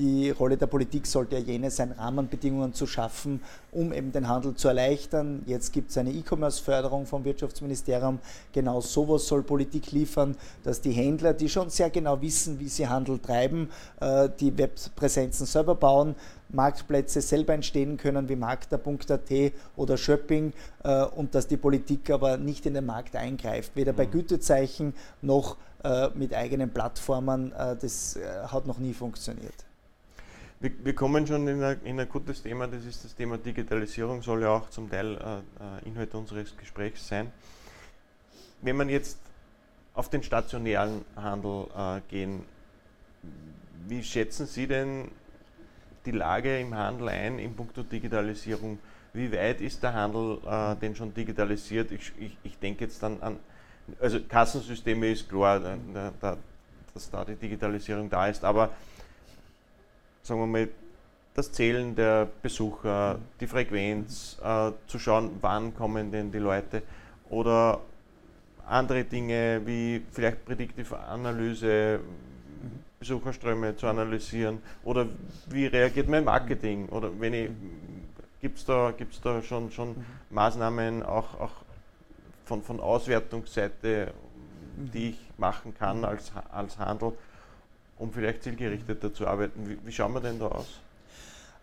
die 0.00 0.30
Rolle 0.30 0.56
der 0.56 0.66
Politik 0.66 1.06
sollte 1.06 1.36
ja 1.36 1.42
jene 1.42 1.70
sein, 1.70 1.92
Rahmenbedingungen 1.92 2.72
zu 2.72 2.86
schaffen, 2.86 3.42
um 3.70 3.92
eben 3.92 4.12
den 4.12 4.28
Handel 4.28 4.54
zu 4.54 4.68
erleichtern. 4.68 5.42
Jetzt 5.46 5.72
gibt 5.72 5.90
es 5.90 5.98
eine 5.98 6.10
E-Commerce-Förderung 6.10 7.04
vom 7.04 7.24
Wirtschaftsministerium. 7.24 8.18
Genau 8.52 8.80
sowas 8.80 9.26
soll 9.26 9.42
Politik 9.42 9.92
liefern, 9.92 10.36
dass 10.64 10.80
die 10.80 10.92
Händler, 10.92 11.34
die 11.34 11.50
schon 11.50 11.68
sehr 11.68 11.90
genau 11.90 12.20
wissen, 12.22 12.58
wie 12.58 12.68
sie 12.68 12.88
Handel 12.88 13.18
treiben, 13.18 13.68
äh, 14.00 14.30
die 14.40 14.56
Webpräsenzen 14.56 15.44
selber 15.44 15.74
bauen, 15.74 16.14
Marktplätze 16.48 17.20
selber 17.20 17.52
entstehen 17.52 17.98
können 17.98 18.28
wie 18.28 18.36
Markter.at 18.36 19.52
oder 19.76 19.96
Shopping 19.98 20.54
äh, 20.82 21.04
und 21.04 21.34
dass 21.34 21.46
die 21.46 21.58
Politik 21.58 22.08
aber 22.08 22.38
nicht 22.38 22.64
in 22.64 22.72
den 22.72 22.86
Markt 22.86 23.16
eingreift, 23.16 23.76
weder 23.76 23.92
bei 23.92 24.06
mhm. 24.06 24.12
Gütezeichen 24.12 24.94
noch 25.20 25.58
äh, 25.84 26.08
mit 26.14 26.34
eigenen 26.34 26.70
Plattformen. 26.70 27.52
das 27.80 28.18
hat 28.48 28.66
noch 28.66 28.78
nie 28.78 28.94
funktioniert. 28.94 29.69
Wir, 30.62 30.72
wir 30.84 30.94
kommen 30.94 31.26
schon 31.26 31.48
in 31.48 31.62
ein, 31.62 31.80
in 31.84 31.98
ein, 31.98 32.06
gutes 32.06 32.42
Thema, 32.42 32.66
das 32.66 32.84
ist 32.84 33.02
das 33.02 33.14
Thema 33.14 33.38
Digitalisierung, 33.38 34.20
soll 34.20 34.42
ja 34.42 34.50
auch 34.50 34.68
zum 34.68 34.90
Teil 34.90 35.16
äh, 35.16 35.38
äh, 35.38 35.88
Inhalt 35.88 36.14
unseres 36.14 36.54
Gesprächs 36.54 37.08
sein. 37.08 37.32
Wenn 38.60 38.76
man 38.76 38.90
jetzt 38.90 39.18
auf 39.94 40.10
den 40.10 40.22
stationären 40.22 41.06
Handel 41.16 41.66
äh, 41.74 42.02
gehen, 42.10 42.44
wie 43.88 44.02
schätzen 44.02 44.44
Sie 44.44 44.66
denn 44.66 45.10
die 46.04 46.10
Lage 46.10 46.60
im 46.60 46.74
Handel 46.74 47.08
ein 47.08 47.38
in 47.38 47.56
puncto 47.56 47.82
Digitalisierung? 47.82 48.78
Wie 49.14 49.32
weit 49.32 49.62
ist 49.62 49.82
der 49.82 49.94
Handel 49.94 50.40
äh, 50.46 50.76
denn 50.76 50.94
schon 50.94 51.14
digitalisiert? 51.14 51.90
Ich, 51.90 52.12
ich, 52.18 52.36
ich 52.42 52.58
denke 52.58 52.84
jetzt 52.84 53.02
dann 53.02 53.22
an, 53.22 53.38
also 53.98 54.20
Kassensysteme 54.20 55.10
ist 55.10 55.26
klar, 55.26 55.58
da, 55.58 56.12
da, 56.20 56.36
dass 56.92 57.10
da 57.10 57.24
die 57.24 57.36
Digitalisierung 57.36 58.10
da 58.10 58.26
ist, 58.26 58.44
aber 58.44 58.68
sagen 60.22 60.40
wir 60.40 60.46
mal, 60.46 60.68
das 61.34 61.52
Zählen 61.52 61.94
der 61.94 62.28
Besucher, 62.42 63.18
die 63.40 63.46
Frequenz, 63.46 64.38
äh, 64.42 64.72
zu 64.86 64.98
schauen, 64.98 65.30
wann 65.40 65.74
kommen 65.74 66.10
denn 66.10 66.30
die 66.32 66.38
Leute 66.38 66.82
oder 67.30 67.80
andere 68.66 69.04
Dinge 69.04 69.60
wie 69.64 70.02
vielleicht 70.10 70.44
Predictive 70.44 70.98
Analyse, 70.98 72.00
Besucherströme 72.98 73.76
zu 73.76 73.86
analysieren 73.86 74.60
oder 74.84 75.06
wie 75.48 75.66
reagiert 75.66 76.08
mein 76.08 76.24
Marketing 76.24 76.88
oder 76.90 77.10
wenn 77.18 77.32
ich 77.32 77.50
gibt 78.40 78.58
es 78.58 78.64
da, 78.64 78.92
gibt's 78.96 79.20
da 79.20 79.42
schon, 79.42 79.70
schon 79.70 79.90
mhm. 79.90 80.04
Maßnahmen 80.30 81.02
auch, 81.02 81.38
auch 81.40 81.52
von, 82.44 82.62
von 82.62 82.80
Auswertungsseite, 82.80 84.12
die 84.76 85.10
ich 85.10 85.18
machen 85.36 85.74
kann 85.74 86.04
als, 86.04 86.32
als 86.50 86.78
Handel, 86.78 87.12
um 88.00 88.12
vielleicht 88.12 88.42
zielgerichteter 88.42 89.12
zu 89.12 89.26
arbeiten. 89.26 89.68
Wie, 89.68 89.78
wie 89.84 89.92
schauen 89.92 90.14
wir 90.14 90.20
denn 90.20 90.38
da 90.38 90.48
aus? 90.48 90.80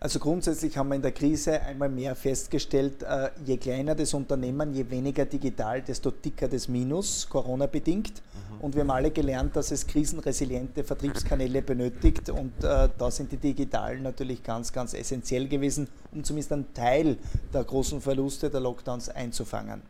Also 0.00 0.20
grundsätzlich 0.20 0.76
haben 0.76 0.90
wir 0.90 0.94
in 0.94 1.02
der 1.02 1.10
Krise 1.10 1.60
einmal 1.60 1.88
mehr 1.88 2.14
festgestellt, 2.14 3.02
äh, 3.02 3.30
je 3.44 3.56
kleiner 3.56 3.96
das 3.96 4.14
Unternehmen, 4.14 4.72
je 4.72 4.88
weniger 4.88 5.24
digital, 5.24 5.82
desto 5.82 6.12
dicker 6.12 6.46
das 6.46 6.68
Minus, 6.68 7.28
Corona 7.28 7.66
bedingt. 7.66 8.22
Mhm. 8.32 8.60
Und 8.60 8.74
wir 8.76 8.82
haben 8.82 8.92
alle 8.92 9.10
gelernt, 9.10 9.56
dass 9.56 9.72
es 9.72 9.84
krisenresiliente 9.84 10.84
Vertriebskanäle 10.84 11.62
benötigt 11.62 12.30
und 12.30 12.52
äh, 12.62 12.88
da 12.96 13.10
sind 13.10 13.32
die 13.32 13.38
digitalen 13.38 14.04
natürlich 14.04 14.44
ganz, 14.44 14.72
ganz 14.72 14.94
essentiell 14.94 15.48
gewesen, 15.48 15.88
um 16.12 16.22
zumindest 16.22 16.52
einen 16.52 16.72
Teil 16.74 17.16
der 17.52 17.64
großen 17.64 18.00
Verluste 18.00 18.50
der 18.50 18.60
Lockdowns 18.60 19.08
einzufangen. 19.08 19.82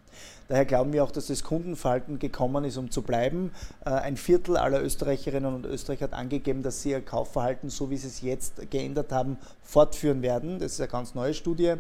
Daher 0.48 0.64
glauben 0.64 0.94
wir 0.94 1.04
auch, 1.04 1.10
dass 1.10 1.26
das 1.26 1.44
Kundenverhalten 1.44 2.18
gekommen 2.18 2.64
ist, 2.64 2.78
um 2.78 2.90
zu 2.90 3.02
bleiben. 3.02 3.52
Äh, 3.84 3.90
ein 3.90 4.16
Viertel 4.16 4.56
aller 4.56 4.82
Österreicherinnen 4.82 5.54
und 5.54 5.66
Österreicher 5.66 6.04
hat 6.04 6.14
angegeben, 6.14 6.62
dass 6.62 6.82
sie 6.82 6.92
ihr 6.92 7.02
Kaufverhalten, 7.02 7.68
so 7.68 7.90
wie 7.90 7.98
sie 7.98 8.08
es 8.08 8.22
jetzt 8.22 8.70
geändert 8.70 9.12
haben, 9.12 9.36
fortführen 9.62 9.97
werden. 10.02 10.58
Das 10.58 10.72
ist 10.72 10.80
eine 10.80 10.88
ganz 10.88 11.14
neue 11.14 11.34
Studie. 11.34 11.74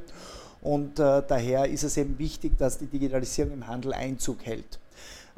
Und 0.60 0.98
äh, 0.98 1.22
daher 1.26 1.68
ist 1.68 1.84
es 1.84 1.96
eben 1.96 2.18
wichtig, 2.18 2.58
dass 2.58 2.78
die 2.78 2.86
Digitalisierung 2.86 3.52
im 3.52 3.66
Handel 3.66 3.92
Einzug 3.92 4.44
hält. 4.44 4.78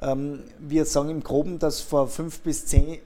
Ähm, 0.02 0.45
wir 0.59 0.85
sagen 0.87 1.11
im 1.11 1.23
Groben, 1.23 1.59
dass 1.59 1.80
vor 1.80 2.09
fünf 2.09 2.40
bis 2.40 2.66
zehn, 2.66 2.99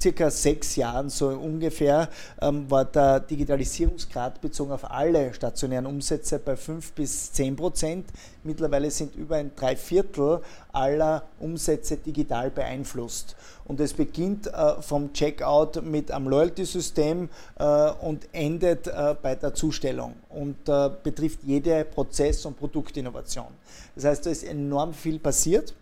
circa 0.00 0.30
sechs 0.30 0.76
Jahren 0.76 1.10
so 1.10 1.28
ungefähr 1.28 2.08
ähm, 2.40 2.70
war 2.70 2.84
der 2.84 3.20
Digitalisierungsgrad 3.20 4.40
bezogen 4.40 4.72
auf 4.72 4.90
alle 4.90 5.34
stationären 5.34 5.86
Umsätze 5.86 6.38
bei 6.38 6.56
fünf 6.56 6.92
bis 6.92 7.32
zehn 7.32 7.54
Prozent. 7.54 8.06
Mittlerweile 8.44 8.90
sind 8.90 9.14
über 9.14 9.36
ein 9.36 9.50
Dreiviertel 9.54 10.40
aller 10.72 11.24
Umsätze 11.38 11.96
digital 11.98 12.50
beeinflusst. 12.50 13.36
Und 13.66 13.80
es 13.80 13.92
beginnt 13.92 14.46
äh, 14.46 14.80
vom 14.80 15.12
Checkout 15.12 15.82
mit 15.82 16.10
einem 16.10 16.28
Loyalty-System 16.28 17.28
äh, 17.58 17.90
und 18.00 18.26
endet 18.32 18.86
äh, 18.86 19.14
bei 19.20 19.34
der 19.34 19.52
Zustellung 19.52 20.14
und 20.30 20.64
betrifft 21.02 21.40
jede 21.44 21.84
Prozess- 21.84 22.44
und 22.46 22.56
Produktinnovation. 22.56 23.46
Das 23.94 24.04
heißt, 24.04 24.26
da 24.26 24.30
ist 24.30 24.44
enorm 24.44 24.94
viel 24.94 25.18
passiert 25.18 25.74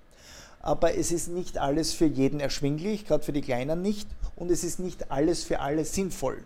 aber 0.67 0.97
es 0.97 1.13
ist 1.13 1.29
nicht 1.29 1.59
alles 1.59 1.93
für 1.93 2.07
jeden 2.07 2.41
erschwinglich, 2.41 3.07
gerade 3.07 3.23
für 3.23 3.33
die 3.33 3.41
Kleinen 3.41 3.83
nicht, 3.83 4.09
und 4.35 4.51
es 4.51 4.65
ist 4.65 4.81
nicht 4.81 5.13
alles 5.13 5.45
für 5.45 5.61
alle 5.61 5.85
sinnvoll. 5.85 6.39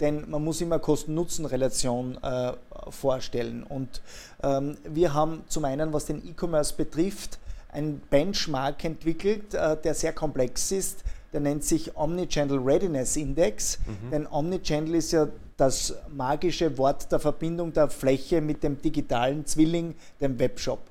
Denn 0.00 0.28
man 0.28 0.42
muss 0.42 0.60
immer 0.60 0.80
Kosten-Nutzen-Relation 0.80 2.18
äh, 2.20 2.52
vorstellen. 2.90 3.62
Und 3.62 4.02
ähm, 4.42 4.76
wir 4.82 5.14
haben 5.14 5.44
zum 5.46 5.64
einen, 5.64 5.92
was 5.92 6.06
den 6.06 6.26
E-Commerce 6.26 6.74
betrifft, 6.74 7.38
einen 7.72 8.00
Benchmark 8.10 8.84
entwickelt, 8.84 9.54
äh, 9.54 9.76
der 9.76 9.94
sehr 9.94 10.12
komplex 10.12 10.72
ist. 10.72 11.04
Der 11.32 11.38
nennt 11.38 11.62
sich 11.62 11.96
Omnichannel 11.96 12.58
Readiness 12.58 13.14
Index. 13.14 13.78
Mhm. 13.78 14.10
Denn 14.10 14.26
Omnichannel 14.26 14.96
ist 14.96 15.12
ja 15.12 15.28
das 15.56 15.94
magische 16.08 16.76
Wort 16.76 17.12
der 17.12 17.20
Verbindung 17.20 17.72
der 17.72 17.88
Fläche 17.88 18.40
mit 18.40 18.64
dem 18.64 18.82
digitalen 18.82 19.46
Zwilling, 19.46 19.94
dem 20.20 20.40
Webshop. 20.40 20.89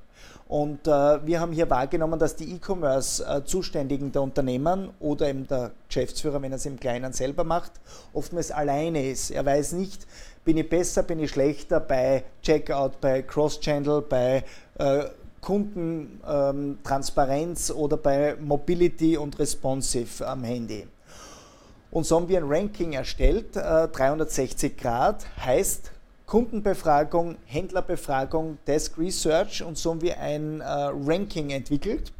Und 0.49 0.85
äh, 0.87 1.25
wir 1.27 1.39
haben 1.39 1.51
hier 1.51 1.69
wahrgenommen, 1.69 2.17
dass 2.17 2.35
die 2.35 2.55
E-Commerce-Zuständigen 2.55 4.11
der 4.11 4.23
Unternehmen 4.23 4.89
oder 4.99 5.29
eben 5.29 5.47
der 5.47 5.69
Geschäftsführer, 5.87 6.41
wenn 6.41 6.51
er 6.51 6.55
es 6.55 6.65
im 6.65 6.79
Kleinen 6.79 7.13
selber 7.13 7.43
macht, 7.43 7.73
oftmals 8.13 8.49
alleine 8.49 9.11
ist. 9.11 9.29
Er 9.29 9.45
weiß 9.45 9.73
nicht, 9.73 10.07
bin 10.43 10.57
ich 10.57 10.67
besser, 10.67 11.03
bin 11.03 11.19
ich 11.19 11.29
schlechter 11.29 11.79
bei 11.79 12.23
Checkout, 12.41 12.99
bei 12.99 13.21
Cross-Channel, 13.21 14.01
bei 14.01 14.43
äh, 14.79 15.03
Kundentransparenz 15.39 17.69
ähm, 17.69 17.75
oder 17.75 17.97
bei 17.97 18.35
Mobility 18.39 19.17
und 19.17 19.37
Responsive 19.37 20.27
am 20.27 20.43
Handy. 20.43 20.87
Und 21.91 22.07
so 22.07 22.15
haben 22.15 22.27
wir 22.27 22.39
ein 22.39 22.51
Ranking 22.51 22.93
erstellt, 22.93 23.55
äh, 23.55 23.87
360 23.87 24.75
Grad, 24.77 25.27
heißt 25.45 25.91
Kundenbefragung, 26.29 27.37
Händlerbefragung, 27.47 28.59
Desk 28.67 28.99
Research 28.99 29.63
und 29.63 29.79
so 29.79 29.89
haben 29.89 30.01
wir 30.03 30.19
ein 30.19 30.61
äh, 30.61 30.63
Ranking 30.63 31.49
entwickelt. 31.49 32.13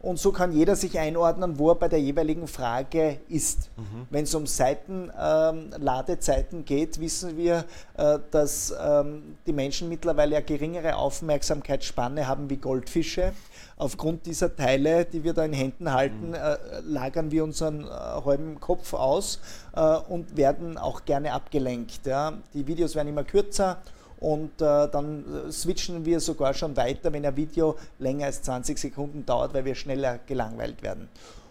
Und 0.00 0.18
so 0.18 0.30
kann 0.30 0.52
jeder 0.52 0.76
sich 0.76 0.98
einordnen, 0.98 1.58
wo 1.58 1.70
er 1.70 1.74
bei 1.74 1.88
der 1.88 2.00
jeweiligen 2.00 2.46
Frage 2.46 3.18
ist. 3.28 3.70
Mhm. 3.76 4.06
Wenn 4.10 4.24
es 4.24 4.34
um 4.34 4.46
Seitenladezeiten 4.46 6.58
ähm, 6.58 6.64
geht, 6.64 7.00
wissen 7.00 7.36
wir, 7.36 7.64
äh, 7.96 8.18
dass 8.30 8.74
ähm, 8.80 9.36
die 9.46 9.52
Menschen 9.52 9.88
mittlerweile 9.88 10.36
eine 10.36 10.44
geringere 10.44 10.96
Aufmerksamkeitsspanne 10.96 12.26
haben 12.26 12.50
wie 12.50 12.58
Goldfische 12.58 13.32
aufgrund 13.78 14.26
dieser 14.26 14.54
Teile, 14.54 15.04
die 15.04 15.22
wir 15.22 15.34
da 15.34 15.44
in 15.44 15.52
Händen 15.52 15.92
halten, 15.92 16.28
mhm. 16.28 16.34
äh, 16.34 16.56
lagern 16.84 17.30
wir 17.30 17.44
unseren 17.44 17.84
äh, 17.84 17.88
halben 17.88 18.60
Kopf 18.60 18.94
aus 18.94 19.40
äh, 19.74 19.80
und 19.80 20.36
werden 20.36 20.78
auch 20.78 21.04
gerne 21.04 21.32
abgelenkt. 21.32 22.06
Ja. 22.06 22.34
Die 22.54 22.66
Videos 22.66 22.94
werden 22.94 23.08
immer 23.08 23.24
kürzer 23.24 23.78
und 24.20 24.60
äh, 24.62 24.88
dann 24.88 25.24
switchen 25.50 26.04
wir 26.04 26.20
sogar 26.20 26.54
schon 26.54 26.76
weiter, 26.76 27.12
wenn 27.12 27.26
ein 27.26 27.36
Video 27.36 27.76
länger 27.98 28.26
als 28.26 28.42
20 28.42 28.78
Sekunden 28.78 29.26
dauert, 29.26 29.52
weil 29.54 29.64
wir 29.64 29.74
schneller 29.74 30.18
gelangweilt 30.26 30.82
werden. 30.82 31.08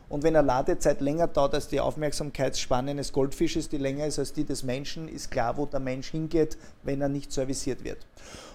Und 0.07 0.23
wenn 0.23 0.35
eine 0.35 0.45
Ladezeit 0.45 1.01
länger 1.01 1.27
dauert 1.27 1.55
als 1.55 1.67
die 1.67 1.79
Aufmerksamkeitsspanne 1.79 2.91
eines 2.91 3.11
Goldfisches, 3.11 3.69
die 3.69 3.77
länger 3.77 4.05
ist 4.05 4.19
als 4.19 4.33
die 4.33 4.43
des 4.43 4.63
Menschen, 4.63 5.07
ist 5.07 5.31
klar, 5.31 5.57
wo 5.57 5.65
der 5.65 5.79
Mensch 5.79 6.11
hingeht, 6.11 6.57
wenn 6.83 7.01
er 7.01 7.09
nicht 7.09 7.31
serviciert 7.31 7.83
wird. 7.83 7.97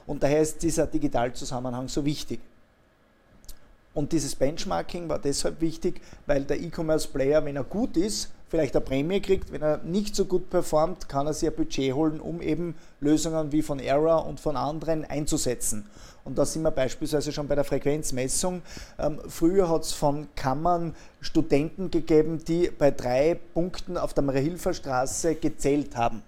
Und 0.07 0.23
daher 0.23 0.41
ist 0.41 0.63
dieser 0.63 0.87
Digitalzusammenhang 0.87 1.89
so 1.89 2.05
wichtig. 2.05 2.41
Und 3.93 4.13
dieses 4.13 4.35
Benchmarking 4.37 5.09
war 5.09 5.19
deshalb 5.19 5.61
wichtig, 5.61 6.01
weil 6.27 6.45
der 6.45 6.61
E-Commerce-Player, 6.61 7.45
wenn 7.45 7.57
er 7.57 7.65
gut 7.65 7.97
ist, 7.97 8.31
vielleicht 8.49 8.75
eine 8.77 8.85
Prämie 8.85 9.21
kriegt. 9.21 9.53
Wenn 9.53 9.63
er 9.63 9.79
nicht 9.79 10.15
so 10.15 10.25
gut 10.25 10.51
performt, 10.51 11.09
kann 11.09 11.27
er 11.27 11.35
sich 11.35 11.49
ein 11.49 11.55
Budget 11.55 11.95
holen, 11.95 12.21
um 12.21 12.43
eben 12.43 12.75
Lösungen 13.01 13.53
wie 13.53 13.63
von 13.63 13.81
Error 13.81 14.27
und 14.27 14.41
von 14.41 14.57
anderen 14.57 15.05
einzusetzen. 15.05 15.87
Und 16.25 16.37
da 16.37 16.45
sind 16.45 16.63
wir 16.63 16.71
beispielsweise 16.71 17.33
schon 17.33 17.49
bei 17.49 17.55
der 17.55 17.65
Frequenzmessung. 17.65 18.63
Ähm, 18.99 19.21
früher 19.27 19.69
hat 19.69 19.83
es 19.83 19.93
von 19.93 20.29
Kammern 20.35 20.95
Studenten 21.21 21.91
gegeben, 21.91 22.45
die 22.47 22.71
bei 22.71 22.91
drei 22.91 23.39
Punkten 23.55 23.97
auf 23.97 24.15
der 24.15 24.25
Maria-Hilfer 24.25 24.75
Straße 24.75 25.37
gezählt 25.37 25.97
haben. 25.97 26.23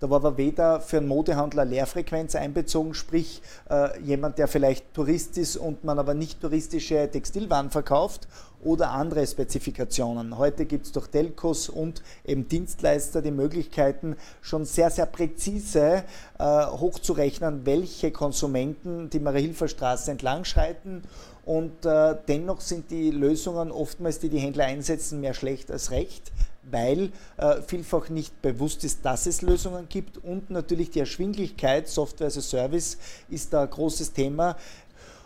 Da 0.00 0.08
war 0.08 0.16
aber 0.16 0.38
weder 0.38 0.80
für 0.80 0.96
einen 0.96 1.08
Modehandler 1.08 1.66
Leerfrequenz 1.66 2.34
einbezogen, 2.34 2.94
sprich 2.94 3.42
äh, 3.68 4.00
jemand, 4.00 4.38
der 4.38 4.48
vielleicht 4.48 4.94
Tourist 4.94 5.36
ist 5.36 5.58
und 5.58 5.84
man 5.84 5.98
aber 5.98 6.14
nicht 6.14 6.40
touristische 6.40 7.10
Textilwaren 7.10 7.70
verkauft 7.70 8.26
oder 8.64 8.92
andere 8.92 9.26
Spezifikationen. 9.26 10.38
Heute 10.38 10.64
gibt 10.64 10.86
es 10.86 10.92
durch 10.92 11.08
Telcos 11.08 11.68
und 11.68 12.02
eben 12.24 12.48
Dienstleister 12.48 13.20
die 13.20 13.30
Möglichkeiten, 13.30 14.16
schon 14.40 14.64
sehr, 14.64 14.90
sehr 14.90 15.06
präzise 15.06 16.04
äh, 16.38 16.44
hochzurechnen, 16.66 17.66
welche 17.66 18.10
Konsumenten 18.10 19.10
die 19.10 19.20
Marie-Hilfer 19.20 19.68
Straße 19.68 20.10
entlang 20.10 20.44
schreiten. 20.44 21.02
Und 21.44 21.84
äh, 21.84 22.16
dennoch 22.26 22.62
sind 22.62 22.90
die 22.90 23.10
Lösungen 23.10 23.70
oftmals, 23.70 24.18
die 24.18 24.30
die 24.30 24.38
Händler 24.38 24.64
einsetzen, 24.64 25.20
mehr 25.20 25.34
schlecht 25.34 25.70
als 25.70 25.90
recht 25.90 26.32
weil 26.62 27.10
äh, 27.36 27.62
vielfach 27.66 28.08
nicht 28.08 28.42
bewusst 28.42 28.84
ist, 28.84 29.04
dass 29.04 29.26
es 29.26 29.42
Lösungen 29.42 29.88
gibt 29.88 30.18
und 30.18 30.50
natürlich 30.50 30.90
die 30.90 31.00
Erschwinglichkeit, 31.00 31.88
Software 31.88 32.26
as 32.28 32.38
a 32.38 32.40
Service 32.40 32.98
ist 33.28 33.52
da 33.52 33.62
ein 33.62 33.70
großes 33.70 34.12
Thema. 34.12 34.56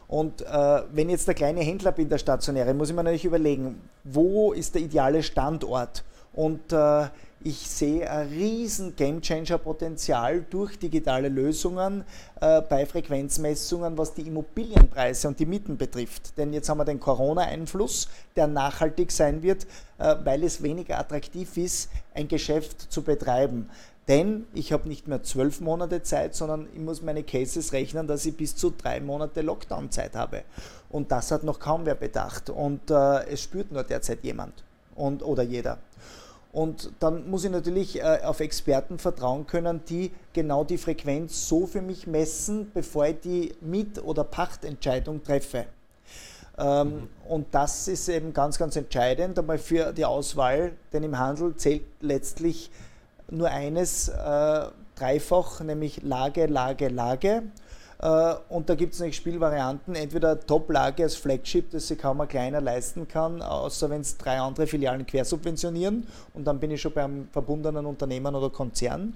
Und 0.06 0.42
äh, 0.42 0.82
wenn 0.92 1.10
jetzt 1.10 1.26
der 1.26 1.34
kleine 1.34 1.60
Händler 1.60 1.92
bin, 1.92 2.08
der 2.08 2.18
stationäre, 2.18 2.74
muss 2.74 2.90
ich 2.90 2.94
mir 2.94 3.02
natürlich 3.02 3.24
überlegen, 3.24 3.80
wo 4.04 4.52
ist 4.52 4.74
der 4.74 4.82
ideale 4.82 5.22
Standort? 5.22 6.04
Und 6.34 6.72
äh, 6.72 7.08
ich 7.46 7.58
sehe 7.58 8.10
ein 8.10 8.28
riesen 8.28 8.96
Gamechanger-Potenzial 8.96 10.46
durch 10.48 10.78
digitale 10.78 11.28
Lösungen 11.28 12.04
äh, 12.40 12.62
bei 12.62 12.86
Frequenzmessungen, 12.86 13.98
was 13.98 14.14
die 14.14 14.22
Immobilienpreise 14.22 15.28
und 15.28 15.38
die 15.38 15.44
Mieten 15.44 15.76
betrifft. 15.76 16.38
Denn 16.38 16.54
jetzt 16.54 16.70
haben 16.70 16.78
wir 16.78 16.86
den 16.86 17.00
Corona-Einfluss, 17.00 18.08
der 18.34 18.46
nachhaltig 18.46 19.12
sein 19.12 19.42
wird, 19.42 19.66
äh, 19.98 20.16
weil 20.24 20.42
es 20.42 20.62
weniger 20.62 20.98
attraktiv 20.98 21.56
ist, 21.58 21.90
ein 22.14 22.28
Geschäft 22.28 22.90
zu 22.90 23.02
betreiben. 23.02 23.68
Denn 24.08 24.46
ich 24.54 24.72
habe 24.72 24.88
nicht 24.88 25.06
mehr 25.06 25.22
zwölf 25.22 25.60
Monate 25.60 26.02
Zeit, 26.02 26.34
sondern 26.34 26.66
ich 26.72 26.80
muss 26.80 27.02
meine 27.02 27.22
Cases 27.22 27.72
rechnen, 27.72 28.06
dass 28.06 28.24
ich 28.26 28.36
bis 28.36 28.56
zu 28.56 28.70
drei 28.70 29.00
Monate 29.00 29.42
Lockdown-Zeit 29.42 30.14
habe. 30.14 30.42
Und 30.88 31.12
das 31.12 31.30
hat 31.30 31.42
noch 31.44 31.58
kaum 31.58 31.84
wer 31.84 31.94
bedacht. 31.94 32.48
Und 32.48 32.90
äh, 32.90 33.26
es 33.26 33.42
spürt 33.42 33.70
nur 33.70 33.82
derzeit 33.82 34.22
jemand 34.22 34.64
und, 34.94 35.22
oder 35.22 35.42
jeder. 35.42 35.78
Und 36.54 36.92
dann 37.00 37.28
muss 37.28 37.44
ich 37.44 37.50
natürlich 37.50 37.98
äh, 37.98 38.20
auf 38.22 38.38
Experten 38.38 38.98
vertrauen 38.98 39.44
können, 39.44 39.82
die 39.88 40.12
genau 40.32 40.62
die 40.62 40.78
Frequenz 40.78 41.48
so 41.48 41.66
für 41.66 41.82
mich 41.82 42.06
messen, 42.06 42.70
bevor 42.72 43.06
ich 43.08 43.20
die 43.24 43.54
Miet- 43.60 44.00
oder 44.00 44.22
Pachtentscheidung 44.22 45.24
treffe. 45.24 45.66
Ähm, 46.56 46.88
mhm. 46.88 47.08
Und 47.28 47.46
das 47.50 47.88
ist 47.88 48.08
eben 48.08 48.32
ganz, 48.32 48.56
ganz 48.56 48.76
entscheidend 48.76 49.36
einmal 49.36 49.58
für 49.58 49.92
die 49.92 50.04
Auswahl, 50.04 50.74
denn 50.92 51.02
im 51.02 51.18
Handel 51.18 51.56
zählt 51.56 51.82
letztlich 52.00 52.70
nur 53.28 53.48
eines 53.48 54.08
äh, 54.10 54.66
dreifach, 54.94 55.60
nämlich 55.60 56.04
Lage, 56.04 56.46
Lage, 56.46 56.86
Lage. 56.86 57.42
Äh, 58.04 58.34
und 58.50 58.68
da 58.68 58.74
gibt 58.74 58.92
es 58.92 59.00
nämlich 59.00 59.16
Spielvarianten, 59.16 59.94
entweder 59.94 60.38
Top-Lage 60.38 61.04
als 61.04 61.16
Flagship, 61.16 61.70
das 61.70 61.88
sich 61.88 61.98
kaum 61.98 62.20
ein 62.20 62.28
kleiner 62.28 62.60
leisten 62.60 63.08
kann, 63.08 63.40
außer 63.40 63.88
wenn 63.88 64.02
es 64.02 64.18
drei 64.18 64.38
andere 64.38 64.66
Filialen 64.66 65.06
quersubventionieren 65.06 66.06
und 66.34 66.44
dann 66.44 66.60
bin 66.60 66.70
ich 66.70 66.82
schon 66.82 66.92
beim 66.92 67.28
verbundenen 67.32 67.86
Unternehmen 67.86 68.34
oder 68.34 68.50
Konzern. 68.50 69.14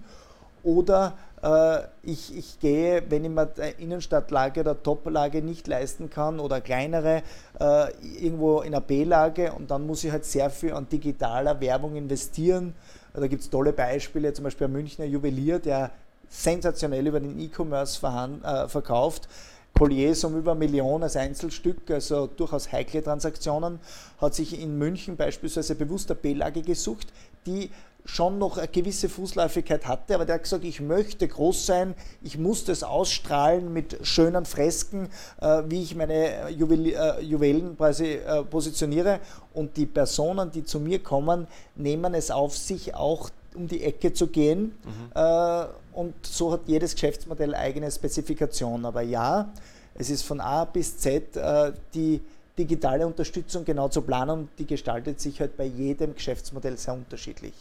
Oder 0.65 1.19
äh, 1.43 1.81
ich, 2.03 2.37
ich, 2.37 2.59
gehe, 2.61 3.03
wenn 3.11 3.25
ich 3.25 3.31
mir 3.31 3.49
Innenstadtlage 3.79 4.61
oder 4.61 4.83
Toplage 4.83 5.43
nicht 5.43 5.67
leisten 5.69 6.09
kann 6.09 6.41
oder 6.41 6.63
kleinere, 6.63 7.23
äh, 7.61 7.93
irgendwo 8.25 8.63
in 8.63 8.75
einer 8.75 8.81
B-Lage 8.81 9.53
und 9.53 9.71
dann 9.71 9.87
muss 9.87 10.03
ich 10.03 10.11
halt 10.11 10.25
sehr 10.25 10.49
viel 10.49 10.73
an 10.73 10.89
digitaler 10.89 11.61
Werbung 11.61 11.95
investieren. 11.95 12.75
Da 13.13 13.27
gibt 13.27 13.43
es 13.43 13.51
tolle 13.51 13.73
Beispiele, 13.73 14.33
zum 14.33 14.45
Beispiel 14.45 14.67
ein 14.67 14.73
Münchner 14.73 15.05
Juwelier, 15.05 15.59
der 15.59 15.91
sensationell 16.29 17.07
über 17.07 17.21
den 17.21 17.39
E-Commerce 17.39 18.01
äh, 18.07 18.69
verkauft. 18.69 19.29
Colliers 19.75 20.25
um 20.25 20.37
über 20.37 20.53
eine 20.53 20.59
Million 20.59 21.03
als 21.05 21.17
Einzelstück, 21.17 21.91
also 21.91 22.27
durchaus 22.27 22.73
heikle 22.73 23.03
Transaktionen, 23.03 23.79
hat 24.21 24.35
sich 24.35 24.61
in 24.61 24.77
München 24.77 25.17
beispielsweise 25.17 25.77
bewusst 25.77 26.11
eine 26.11 26.19
B-Lage 26.19 26.63
gesucht, 26.63 27.13
die 27.47 27.71
schon 28.05 28.39
noch 28.39 28.57
eine 28.57 28.69
gewisse 28.69 29.09
Fußläufigkeit 29.09 29.87
hatte, 29.87 30.15
aber 30.15 30.25
der 30.25 30.37
hat 30.37 30.45
gesagt, 30.45 30.65
ich 30.65 30.81
möchte 30.81 31.29
groß 31.29 31.67
sein, 31.67 31.95
ich 32.23 32.39
muss 32.39 32.65
das 32.65 32.83
ausstrahlen 32.83 33.73
mit 33.73 33.99
schönen 34.03 34.47
Fresken, 34.47 35.11
äh, 35.41 35.63
wie 35.69 35.83
ich 35.83 35.95
meine 35.95 36.49
Juwel 36.51 36.87
äh, 36.87 37.21
Juwelen 37.21 37.77
quasi 37.77 38.15
äh, 38.15 38.43
positioniere 38.45 39.21
und 39.53 39.77
die 39.77 39.87
Personen, 39.87 40.51
die 40.51 40.65
zu 40.65 40.81
mir 40.81 41.03
kommen, 41.03 41.47
nehmen 41.77 42.15
es 42.15 42.31
auf 42.31 42.57
sich 42.57 42.95
auch 42.95 43.31
um 43.59 43.69
die 43.69 43.83
Ecke 43.83 44.13
zu 44.13 44.29
gehen 44.29 44.73
mhm. 44.85 45.13
Äh, 45.15 45.67
und 45.93 46.15
so 46.25 46.53
hat 46.53 46.61
jedes 46.67 46.95
Geschäftsmodell 46.95 47.55
eigene 47.55 47.91
Spezifikation, 47.91 48.85
aber 48.85 49.03
ja, 49.03 49.53
es 49.95 50.11
ist 50.11 50.23
von 50.23 50.41
A 50.41 50.65
bis 50.65 50.97
Z 50.99 51.37
äh, 51.37 51.73
die 51.93 52.21
digitale 52.57 53.07
Unterstützung 53.07 53.65
genau 53.65 53.89
zu 53.89 54.03
planen 54.03 54.31
und 54.31 54.49
die 54.59 54.67
gestaltet 54.67 55.21
sich 55.21 55.41
halt 55.41 55.57
bei 55.57 55.65
jedem 55.65 56.15
Geschäftsmodell 56.15 56.77
sehr 56.77 56.95
unterschiedlich. 56.95 57.55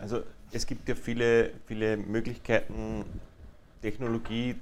Also 0.00 0.22
es 0.52 0.66
gibt 0.66 0.88
ja 0.88 0.94
viele, 0.94 1.50
viele 1.66 1.96
Möglichkeiten, 1.96 3.04
Technologie, 3.82 4.56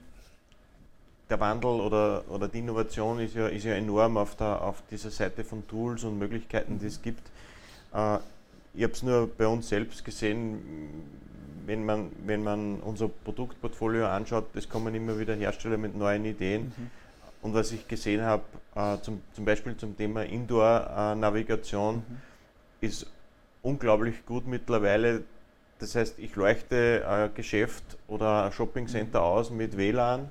der 1.30 1.40
Wandel 1.40 1.80
oder, 1.80 2.24
oder 2.28 2.48
die 2.48 2.58
Innovation 2.58 3.20
ist 3.20 3.34
ja, 3.34 3.48
ist 3.48 3.64
ja 3.64 3.74
enorm 3.74 4.16
auf, 4.16 4.34
der, 4.36 4.62
auf 4.62 4.82
dieser 4.90 5.10
Seite 5.10 5.44
von 5.44 5.66
Tools 5.68 6.04
und 6.04 6.18
Möglichkeiten, 6.18 6.78
die 6.78 6.86
es 6.86 7.00
gibt. 7.00 7.22
Äh, 7.92 8.18
ich 8.74 8.82
habe 8.82 8.92
es 8.92 9.02
nur 9.02 9.28
bei 9.28 9.46
uns 9.46 9.68
selbst 9.68 10.04
gesehen, 10.04 10.58
wenn 11.68 11.84
man, 11.84 12.10
wenn 12.24 12.42
man 12.42 12.80
unser 12.80 13.08
Produktportfolio 13.08 14.06
anschaut, 14.06 14.46
es 14.54 14.68
kommen 14.68 14.94
immer 14.94 15.18
wieder 15.18 15.34
Hersteller 15.34 15.76
mit 15.76 15.94
neuen 15.94 16.24
Ideen. 16.24 16.72
Mhm. 16.76 16.90
Und 17.42 17.54
was 17.54 17.72
ich 17.72 17.86
gesehen 17.86 18.22
habe, 18.22 18.42
äh, 18.74 18.96
zum, 19.02 19.20
zum 19.34 19.44
Beispiel 19.44 19.76
zum 19.76 19.96
Thema 19.96 20.24
Indoor-Navigation, 20.24 21.96
mhm. 21.96 22.02
ist 22.80 23.06
unglaublich 23.62 24.24
gut 24.24 24.46
mittlerweile. 24.46 25.24
Das 25.78 25.94
heißt, 25.94 26.18
ich 26.18 26.34
leuchte 26.36 27.04
ein 27.06 27.34
Geschäft 27.34 27.98
oder 28.08 28.46
ein 28.46 28.52
Shoppingcenter 28.52 29.20
mhm. 29.20 29.26
aus 29.26 29.50
mit 29.50 29.76
WLAN 29.76 30.30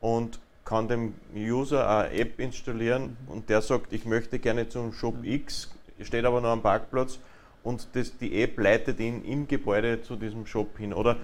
und 0.00 0.40
kann 0.64 0.88
dem 0.88 1.14
User 1.36 1.86
eine 1.88 2.14
App 2.14 2.40
installieren 2.40 3.18
mhm. 3.26 3.32
und 3.32 3.50
der 3.50 3.60
sagt, 3.60 3.92
ich 3.92 4.06
möchte 4.06 4.38
gerne 4.38 4.68
zum 4.68 4.92
Shop 4.94 5.18
mhm. 5.18 5.24
X, 5.24 5.70
steht 6.00 6.24
aber 6.24 6.40
noch 6.40 6.50
am 6.50 6.62
Parkplatz 6.62 7.18
und 7.64 7.88
das, 7.94 8.16
die 8.18 8.40
App 8.42 8.58
leitet 8.60 9.00
ihn 9.00 9.24
im 9.24 9.48
Gebäude 9.48 10.02
zu 10.02 10.16
diesem 10.16 10.46
Shop 10.46 10.78
hin. 10.78 10.92
Oder 10.92 11.16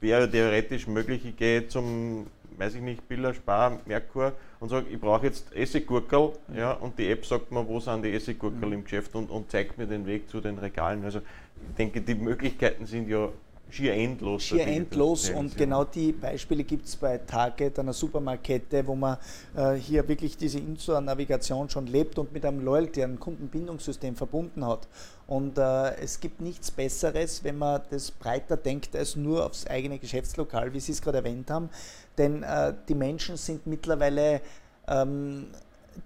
wäre 0.00 0.30
theoretisch 0.30 0.86
möglich, 0.86 1.24
ich 1.24 1.36
gehe 1.36 1.66
zum, 1.66 2.26
weiß 2.58 2.76
ich 2.76 2.82
nicht, 2.82 3.08
Biller, 3.08 3.34
Spar, 3.34 3.80
Merkur 3.86 4.34
und 4.60 4.68
sage, 4.68 4.86
ich 4.90 5.00
brauche 5.00 5.26
jetzt 5.26 5.52
Essiggurkel 5.54 6.32
ja, 6.54 6.72
und 6.72 6.98
die 6.98 7.08
App 7.08 7.24
sagt 7.24 7.50
mir, 7.50 7.66
wo 7.66 7.80
sind 7.80 8.04
die 8.04 8.12
Essiggurkel 8.12 8.68
mhm. 8.68 8.72
im 8.74 8.84
Geschäft 8.84 9.14
und, 9.14 9.30
und 9.30 9.50
zeigt 9.50 9.78
mir 9.78 9.86
den 9.86 10.06
Weg 10.06 10.28
zu 10.28 10.40
den 10.40 10.58
Regalen. 10.58 11.02
Also 11.04 11.18
ich 11.18 11.76
denke, 11.76 12.02
die 12.02 12.14
Möglichkeiten 12.14 12.86
sind 12.86 13.08
ja 13.08 13.30
schier 13.74 13.94
endlos. 13.94 14.42
Schier 14.42 14.66
endlos 14.66 15.30
und 15.30 15.56
genau 15.56 15.84
die 15.84 16.12
Beispiele 16.12 16.64
gibt 16.64 16.86
es 16.86 16.96
bei 16.96 17.18
Target, 17.18 17.78
einer 17.78 17.92
Supermarkette, 17.92 18.86
wo 18.86 18.94
man 18.94 19.18
äh, 19.56 19.74
hier 19.74 20.06
wirklich 20.06 20.36
diese 20.36 20.58
Indoor-Navigation 20.58 21.68
schon 21.68 21.86
lebt 21.86 22.18
und 22.18 22.32
mit 22.32 22.44
einem 22.44 22.64
Loyalty, 22.64 23.02
einem 23.02 23.18
Kundenbindungssystem 23.18 24.14
verbunden 24.16 24.64
hat. 24.64 24.86
Und 25.26 25.58
äh, 25.58 25.96
es 25.96 26.20
gibt 26.20 26.40
nichts 26.40 26.70
Besseres, 26.70 27.42
wenn 27.44 27.58
man 27.58 27.80
das 27.90 28.10
breiter 28.10 28.56
denkt 28.56 28.94
als 28.94 29.16
nur 29.16 29.46
aufs 29.46 29.66
eigene 29.66 29.98
Geschäftslokal, 29.98 30.72
wie 30.72 30.80
Sie 30.80 30.92
es 30.92 31.02
gerade 31.02 31.18
erwähnt 31.18 31.50
haben. 31.50 31.70
Denn 32.18 32.42
äh, 32.42 32.74
die 32.88 32.94
Menschen 32.94 33.36
sind 33.36 33.66
mittlerweile 33.66 34.40
ähm, 34.86 35.46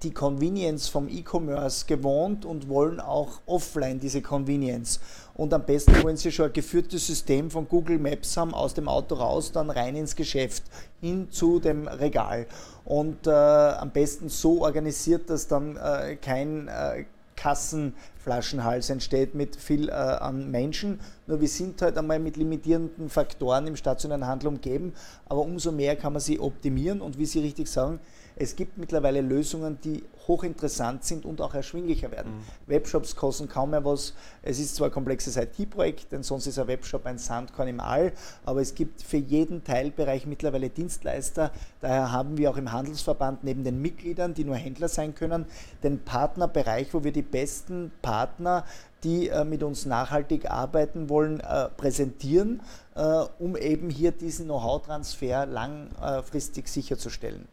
die 0.03 0.13
Convenience 0.13 0.89
vom 0.89 1.09
E-Commerce 1.09 1.87
gewohnt 1.87 2.45
und 2.45 2.69
wollen 2.69 3.01
auch 3.01 3.41
offline 3.47 4.01
diese 4.01 4.23
Convenience. 4.23 5.01
Und 5.35 5.55
am 5.55 5.65
besten 5.65 6.03
wollen 6.03 6.17
sie 6.17 6.33
schon 6.33 6.47
ein 6.47 6.53
geführtes 6.53 7.07
System 7.07 7.51
von 7.51 7.69
Google 7.69 7.99
Maps 7.99 8.37
haben, 8.37 8.55
aus 8.55 8.75
dem 8.75 8.89
Auto 8.89 9.15
raus, 9.15 9.53
dann 9.53 9.71
rein 9.71 9.97
ins 9.97 10.17
Geschäft, 10.17 10.65
hin 11.01 11.29
zu 11.31 11.61
dem 11.61 11.87
Regal. 11.87 12.47
Und 12.85 13.27
äh, 13.27 13.31
am 13.31 13.91
besten 13.91 14.29
so 14.29 14.63
organisiert, 14.63 15.31
dass 15.31 15.47
dann 15.47 15.77
äh, 15.77 16.17
kein 16.17 16.69
äh, 16.69 17.05
Kassenflaschenhals 17.39 18.91
entsteht 18.91 19.37
mit 19.37 19.55
viel 19.55 19.89
äh, 19.89 19.93
an 19.93 20.51
Menschen. 20.51 20.99
Nur 21.29 21.41
wir 21.41 21.49
sind 21.49 21.81
halt 21.81 21.97
einmal 21.97 22.19
mit 22.19 22.37
limitierenden 22.37 23.09
Faktoren 23.09 23.69
im 23.69 23.77
stationären 23.77 24.27
Handel 24.27 24.49
umgeben, 24.49 24.93
aber 25.29 25.43
umso 25.43 25.71
mehr 25.71 25.95
kann 25.95 26.15
man 26.15 26.21
sie 26.21 26.41
optimieren 26.41 27.01
und 27.01 27.17
wie 27.17 27.27
Sie 27.27 27.39
richtig 27.39 27.69
sagen, 27.69 28.01
es 28.39 28.57
gibt 28.57 28.79
mittlerweile 28.79 29.21
Lösungen, 29.21 29.79
die 29.83 30.05
hochinteressant 30.29 31.05
sind 31.05 31.25
und 31.25 31.41
auch 31.41 31.55
erschwinglicher 31.55 32.11
werden. 32.11 32.33
Mhm. 32.33 32.71
Webshops 32.71 33.17
kosten 33.17 33.49
kaum 33.49 33.71
mehr 33.71 33.85
was. 33.85 34.15
Es 34.43 34.59
ist 34.59 34.77
zwar 34.77 34.89
ein 34.89 34.93
komplexes 34.93 35.37
IT-Projekt, 35.37 36.13
denn 36.13 36.23
sonst 36.23 36.47
ist 36.47 36.59
ein 36.59 36.69
Webshop 36.69 37.07
ein 37.07 37.19
Sandkorn 37.19 37.69
im 37.69 37.81
All, 37.81 38.13
aber 38.45 38.61
es 38.61 38.75
gibt 38.75 39.03
für 39.03 39.17
jeden 39.17 39.65
Teilbereich 39.65 40.27
mittlerweile 40.27 40.69
Dienstleister. 40.69 41.51
Daher 41.81 42.13
haben 42.13 42.37
wir 42.37 42.51
auch 42.51 42.57
im 42.57 42.71
Handelsverband 42.71 43.43
neben 43.45 43.65
den 43.65 43.81
Mitgliedern, 43.81 44.35
die 44.35 44.45
nur 44.45 44.57
Händler 44.57 44.89
sein 44.89 45.15
können, 45.15 45.47
den 45.83 46.01
Partnerbereich, 46.01 46.93
wo 46.93 47.03
wir 47.05 47.13
die 47.13 47.23
besten 47.23 47.91
Partner 48.03 48.65
die 49.05 49.29
äh, 49.29 49.45
mit 49.45 49.63
uns 49.63 49.87
nachhaltig 49.87 50.51
arbeiten 50.51 51.09
wollen, 51.09 51.39
äh, 51.39 51.69
präsentieren, 51.69 52.61
äh, 52.97 53.25
um 53.39 53.57
eben 53.57 53.91
hier 53.91 54.13
diesen 54.13 54.47
Know-how-Transfer 54.47 55.47
langfristig 55.47 56.69
sicherzustellen. 56.69 57.47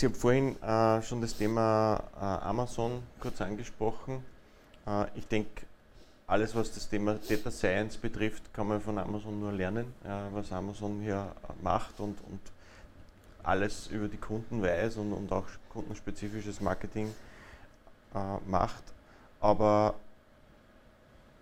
Sie 0.00 0.06
haben 0.06 0.14
vorhin 0.14 0.62
äh, 0.62 1.02
schon 1.02 1.20
das 1.20 1.36
Thema 1.36 2.02
äh, 2.16 2.24
Amazon 2.24 3.02
kurz 3.20 3.38
angesprochen. 3.42 4.24
Äh, 4.86 5.04
ich 5.14 5.28
denke, 5.28 5.66
alles, 6.26 6.54
was 6.54 6.72
das 6.72 6.88
Thema 6.88 7.18
Data 7.28 7.50
Science 7.50 7.98
betrifft, 7.98 8.54
kann 8.54 8.68
man 8.68 8.80
von 8.80 8.96
Amazon 8.96 9.38
nur 9.38 9.52
lernen, 9.52 9.92
was 10.32 10.52
Amazon 10.52 11.02
hier 11.02 11.30
macht 11.60 12.00
und, 12.00 12.16
und 12.30 12.40
alles 13.42 13.88
über 13.88 14.08
die 14.08 14.16
Kunden 14.16 14.62
weiß 14.62 14.96
und, 14.96 15.12
und 15.12 15.30
auch 15.32 15.44
kundenspezifisches 15.68 16.62
Marketing 16.62 17.14
äh, 18.14 18.18
macht. 18.48 18.84
Aber 19.38 19.96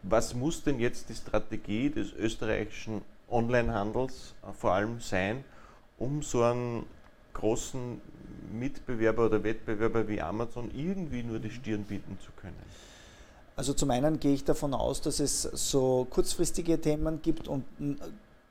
was 0.03 0.35
muss 0.35 0.65
denn 0.65 0.81
jetzt 0.81 1.09
die 1.09 1.15
Strategie 1.15 1.91
des 1.91 2.13
österreichischen 2.13 3.03
Onlinehandels 3.29 4.35
äh, 4.43 4.53
vor 4.53 4.73
allem 4.73 5.01
sein, 5.01 5.45
um 5.97 6.25
so 6.25 6.43
einen 6.43 6.87
großen 7.35 8.01
Mitbewerber 8.53 9.27
oder 9.27 9.43
Wettbewerber 9.43 10.09
wie 10.09 10.21
Amazon 10.21 10.71
irgendwie 10.75 11.23
nur 11.23 11.39
die 11.39 11.51
Stirn 11.51 11.85
bieten 11.85 12.19
zu 12.25 12.31
können? 12.41 12.57
Also 13.57 13.73
zum 13.75 13.91
einen 13.91 14.21
gehe 14.21 14.35
ich 14.35 14.45
davon 14.45 14.73
aus, 14.73 15.01
dass 15.01 15.19
es 15.19 15.43
so 15.43 16.07
kurzfristige 16.11 16.81
Themen 16.81 17.21
gibt 17.23 17.49
und 17.49 17.65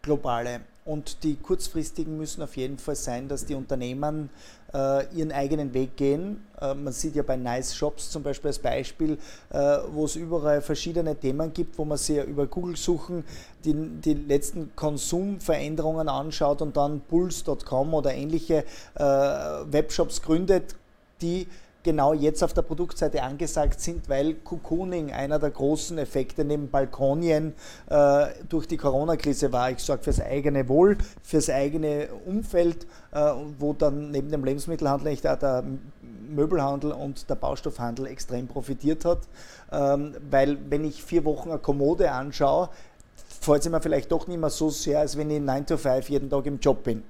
globale. 0.02 0.62
Und 0.88 1.24
die 1.24 1.36
kurzfristigen 1.36 2.18
müssen 2.18 2.42
auf 2.42 2.56
jeden 2.56 2.78
Fall 2.80 2.96
sein, 2.96 3.28
dass 3.28 3.46
die 3.46 3.56
Unternehmen 3.56 4.30
äh, 4.74 5.06
ihren 5.14 5.32
eigenen 5.34 5.74
Weg 5.74 5.98
gehen. 5.98 6.46
Äh, 6.62 6.74
man 6.74 6.94
sieht 6.94 7.16
ja 7.16 7.24
bei 7.24 7.36
Nice 7.36 7.76
Shops 7.76 8.10
zum 8.10 8.24
Beispiel 8.24 8.48
als 8.48 8.60
Beispiel, 8.60 9.18
äh, 9.50 9.78
wo 9.92 10.06
es 10.06 10.16
überall 10.16 10.62
verschiedene 10.62 11.16
Themen 11.16 11.52
gibt, 11.54 11.78
wo 11.78 11.84
man 11.84 11.98
sich 11.98 12.24
über 12.24 12.48
Google 12.48 12.78
suchen 12.78 13.24
die, 13.66 13.74
die 13.74 14.14
letzten 14.14 14.76
Konsumveränderungen 14.76 16.08
anschaut 16.08 16.62
und 16.62 16.78
dann 16.78 17.02
Pulse.com 17.02 17.94
oder 17.94 18.14
ähnliche 18.14 18.64
äh, 18.96 19.04
Webshops 19.04 20.22
gründet, 20.22 20.76
die 21.22 21.48
genau 21.84 22.14
jetzt 22.14 22.44
auf 22.44 22.54
der 22.54 22.64
Produktseite 22.64 23.24
angesagt 23.24 23.80
sind, 23.80 24.10
weil 24.10 24.34
Cocooning 24.36 25.12
einer 25.12 25.40
der 25.40 25.52
großen 25.52 25.98
Effekte 25.98 26.44
neben 26.44 26.70
Balkonien 26.70 27.54
äh, 27.90 28.28
durch 28.50 28.68
die 28.68 28.78
Corona-Krise 28.78 29.52
war. 29.54 29.72
Ich 29.72 29.80
sorge 29.80 30.04
fürs 30.04 30.20
eigene 30.20 30.68
Wohl, 30.68 30.98
fürs 31.24 31.50
eigene 31.50 32.10
Umfeld, 32.26 32.86
äh, 33.12 33.32
wo 33.60 33.74
dann 33.74 34.12
neben 34.12 34.30
dem 34.30 34.44
Lebensmittelhandel 34.44 35.08
echt 35.08 35.26
auch 35.28 35.38
der 35.38 35.64
Möbelhandel 36.30 36.92
und 36.92 37.30
der 37.30 37.36
Baustoffhandel 37.36 38.08
extrem 38.08 38.48
profitiert 38.48 39.06
hat. 39.06 39.20
Ähm, 39.72 40.16
weil 40.30 40.58
wenn 40.70 40.84
ich 40.84 41.04
vier 41.04 41.26
Wochen 41.26 41.50
eine 41.50 41.60
Kommode 41.60 42.12
anschaue, 42.12 42.70
fällt 43.42 43.66
es 43.66 43.70
mir 43.70 43.82
vielleicht 43.82 44.12
doch 44.12 44.28
nicht 44.28 44.40
mehr 44.40 44.50
so 44.50 44.70
sehr, 44.70 45.00
als 45.00 45.18
wenn 45.18 45.30
ich 45.32 45.42
9 45.42 45.66
to 45.66 45.78
5 45.78 46.10
jeden 46.10 46.30
Tag 46.30 46.46
im 46.46 46.60
Job 46.60 46.84
bin. 46.84 47.04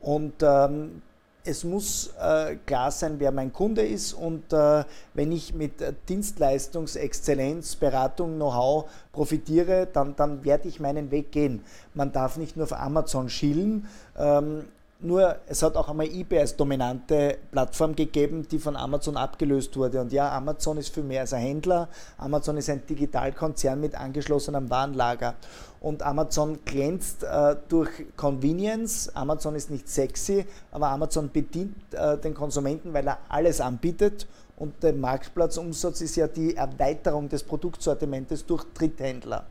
Und 0.00 0.34
ähm, 0.42 1.02
es 1.44 1.64
muss 1.64 2.12
äh, 2.20 2.56
klar 2.66 2.90
sein, 2.90 3.16
wer 3.18 3.32
mein 3.32 3.52
Kunde 3.52 3.82
ist 3.82 4.12
und 4.12 4.52
äh, 4.52 4.84
wenn 5.14 5.32
ich 5.32 5.54
mit 5.54 5.72
Dienstleistungsexzellenz, 6.08 7.76
Beratung, 7.76 8.36
Know-how 8.36 8.88
profitiere, 9.12 9.88
dann, 9.92 10.14
dann 10.16 10.44
werde 10.44 10.68
ich 10.68 10.80
meinen 10.80 11.10
Weg 11.10 11.32
gehen. 11.32 11.64
Man 11.94 12.12
darf 12.12 12.36
nicht 12.36 12.56
nur 12.56 12.64
auf 12.64 12.72
Amazon 12.72 13.28
schielen. 13.28 13.88
Ähm, 14.18 14.64
nur 15.02 15.36
es 15.46 15.62
hat 15.62 15.76
auch 15.76 15.88
einmal 15.88 16.06
eBay 16.06 16.40
als 16.40 16.56
dominante 16.56 17.38
Plattform 17.50 17.96
gegeben, 17.96 18.46
die 18.50 18.58
von 18.58 18.76
Amazon 18.76 19.16
abgelöst 19.16 19.76
wurde. 19.76 20.00
Und 20.00 20.12
ja, 20.12 20.30
Amazon 20.30 20.76
ist 20.76 20.92
viel 20.94 21.02
mehr 21.02 21.22
als 21.22 21.32
ein 21.32 21.42
Händler. 21.42 21.88
Amazon 22.18 22.56
ist 22.56 22.68
ein 22.68 22.84
Digitalkonzern 22.86 23.80
mit 23.80 23.94
angeschlossenem 23.94 24.68
Warenlager. 24.68 25.34
Und 25.80 26.02
Amazon 26.02 26.58
glänzt 26.64 27.24
äh, 27.24 27.56
durch 27.68 27.90
Convenience. 28.16 29.14
Amazon 29.14 29.54
ist 29.54 29.70
nicht 29.70 29.88
sexy, 29.88 30.44
aber 30.70 30.88
Amazon 30.88 31.30
bedient 31.30 31.74
äh, 31.92 32.18
den 32.18 32.34
Konsumenten, 32.34 32.92
weil 32.92 33.08
er 33.08 33.18
alles 33.28 33.60
anbietet. 33.60 34.26
Und 34.56 34.82
der 34.82 34.92
Marktplatzumsatz 34.92 36.02
ist 36.02 36.16
ja 36.16 36.28
die 36.28 36.54
Erweiterung 36.54 37.30
des 37.30 37.42
Produktsortimentes 37.42 38.44
durch 38.44 38.64
Dritthändler. 38.74 39.46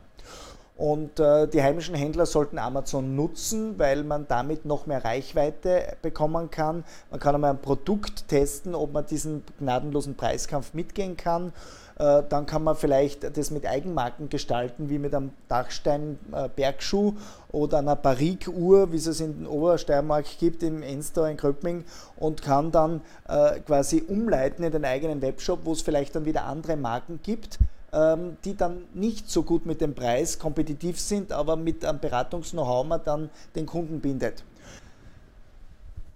Und 0.80 1.20
äh, 1.20 1.46
die 1.46 1.62
heimischen 1.62 1.94
Händler 1.94 2.24
sollten 2.24 2.56
Amazon 2.56 3.14
nutzen, 3.14 3.78
weil 3.78 4.02
man 4.02 4.26
damit 4.28 4.64
noch 4.64 4.86
mehr 4.86 5.04
Reichweite 5.04 5.98
bekommen 6.00 6.50
kann. 6.50 6.84
Man 7.10 7.20
kann 7.20 7.34
einmal 7.34 7.50
ein 7.50 7.60
Produkt 7.60 8.28
testen, 8.28 8.74
ob 8.74 8.94
man 8.94 9.04
diesen 9.04 9.42
gnadenlosen 9.58 10.14
Preiskampf 10.14 10.72
mitgehen 10.72 11.18
kann. 11.18 11.52
Äh, 11.98 12.22
dann 12.26 12.46
kann 12.46 12.64
man 12.64 12.76
vielleicht 12.76 13.36
das 13.36 13.50
mit 13.50 13.66
Eigenmarken 13.66 14.30
gestalten, 14.30 14.88
wie 14.88 14.98
mit 14.98 15.14
einem 15.14 15.32
Dachstein 15.48 16.18
äh, 16.32 16.72
oder 17.52 17.78
einer 17.78 17.96
Barrique-Uhr, 17.96 18.90
wie 18.90 18.96
es 18.96 19.06
es 19.06 19.20
in 19.20 19.46
Obersteiermark 19.46 20.24
gibt, 20.38 20.62
im 20.62 20.82
Enstore 20.82 21.30
in 21.30 21.36
Kröpming 21.36 21.84
und 22.16 22.40
kann 22.40 22.72
dann 22.72 23.02
äh, 23.28 23.60
quasi 23.60 24.02
umleiten 24.08 24.64
in 24.64 24.72
den 24.72 24.86
eigenen 24.86 25.20
Webshop, 25.20 25.58
wo 25.64 25.72
es 25.72 25.82
vielleicht 25.82 26.16
dann 26.16 26.24
wieder 26.24 26.44
andere 26.44 26.78
Marken 26.78 27.20
gibt 27.22 27.58
die 27.92 28.56
dann 28.56 28.84
nicht 28.94 29.28
so 29.28 29.42
gut 29.42 29.66
mit 29.66 29.80
dem 29.80 29.94
Preis 29.94 30.38
kompetitiv 30.38 31.00
sind, 31.00 31.32
aber 31.32 31.56
mit 31.56 31.84
einem 31.84 31.98
Beratungs-Know-how 31.98 32.86
man 32.86 33.00
dann 33.04 33.30
den 33.56 33.66
Kunden 33.66 34.00
bindet. 34.00 34.44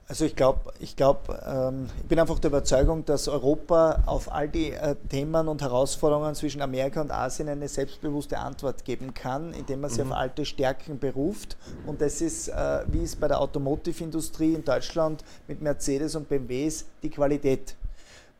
Also 0.07 0.27
ich 0.27 0.37
glaube, 0.37 0.73
ich, 0.81 0.97
glaub, 0.97 1.29
ähm, 1.47 1.89
ich 2.03 2.09
bin 2.09 2.19
einfach 2.21 2.39
der 2.39 2.51
Überzeugung, 2.51 3.07
dass 3.07 3.27
Europa 3.27 4.03
auf 4.05 4.31
all 4.31 4.49
die 4.49 4.73
äh, 4.73 4.97
Themen 5.09 5.49
und 5.49 5.63
Herausforderungen 5.63 6.35
zwischen 6.35 6.61
Amerika 6.61 7.01
und 7.01 7.11
Asien 7.11 7.49
eine 7.49 7.69
selbstbewusste 7.69 8.39
Antwort 8.39 8.85
geben 8.85 9.15
kann, 9.15 9.55
indem 9.55 9.81
man 9.81 9.89
sich 9.89 10.05
mhm. 10.05 10.13
auf 10.13 10.19
alte 10.19 10.45
Stärken 10.45 10.99
beruft. 10.99 11.57
Und 11.87 12.03
das 12.03 12.21
ist, 12.21 12.49
äh, 12.49 12.85
wie 12.89 13.03
es 13.03 13.17
bei 13.17 13.29
der 13.29 13.41
Automotive-Industrie 13.41 14.53
in 14.53 14.65
Deutschland 14.65 15.25
mit 15.49 15.63
Mercedes 15.63 16.15
und 16.15 16.29
BMW 16.29 16.67
ist, 16.67 16.87
die 17.03 17.11
Qualität. 17.11 17.75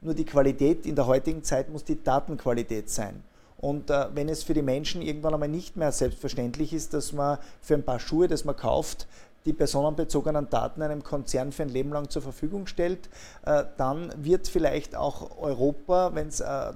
Nur 0.05 0.13
die 0.13 0.27
Qualität 0.27 0.85
in 0.85 0.95
der 0.95 1.07
heutigen 1.07 1.43
Zeit 1.43 1.71
muss 1.71 1.83
die 1.83 2.03
Datenqualität 2.03 2.91
sein. 2.91 3.25
Und 3.57 3.89
äh, 3.89 4.07
wenn 4.15 4.29
es 4.29 4.43
für 4.43 4.53
die 4.53 4.61
Menschen 4.61 5.01
irgendwann 5.01 5.33
einmal 5.33 5.49
nicht 5.49 5.79
mehr 5.79 5.93
selbstverständlich 5.93 6.75
ist, 6.75 6.93
dass 6.93 7.15
man 7.15 7.39
für 7.63 7.73
ein 7.73 7.83
paar 7.83 7.99
Schuhe, 7.99 8.29
das 8.29 8.45
man 8.45 8.55
kauft, 8.55 9.07
die 9.47 9.55
personenbezogenen 9.55 10.51
Daten 10.51 10.83
einem 10.83 11.03
Konzern 11.03 11.53
für 11.53 11.63
ein 11.63 11.71
Leben 11.71 11.91
lang 11.91 12.11
zur 12.11 12.21
Verfügung 12.21 12.67
stellt, 12.67 13.09
äh, 13.47 13.65
dann 13.79 14.13
wird 14.17 14.47
vielleicht 14.47 14.95
auch 14.95 15.39
Europa, 15.39 16.15
wenn 16.15 16.29
es 16.29 16.41
äh, 16.41 16.73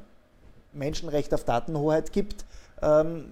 Menschenrecht 0.73 1.35
auf 1.35 1.45
Datenhoheit 1.45 2.13
gibt, 2.13 2.47
ähm, 2.81 3.27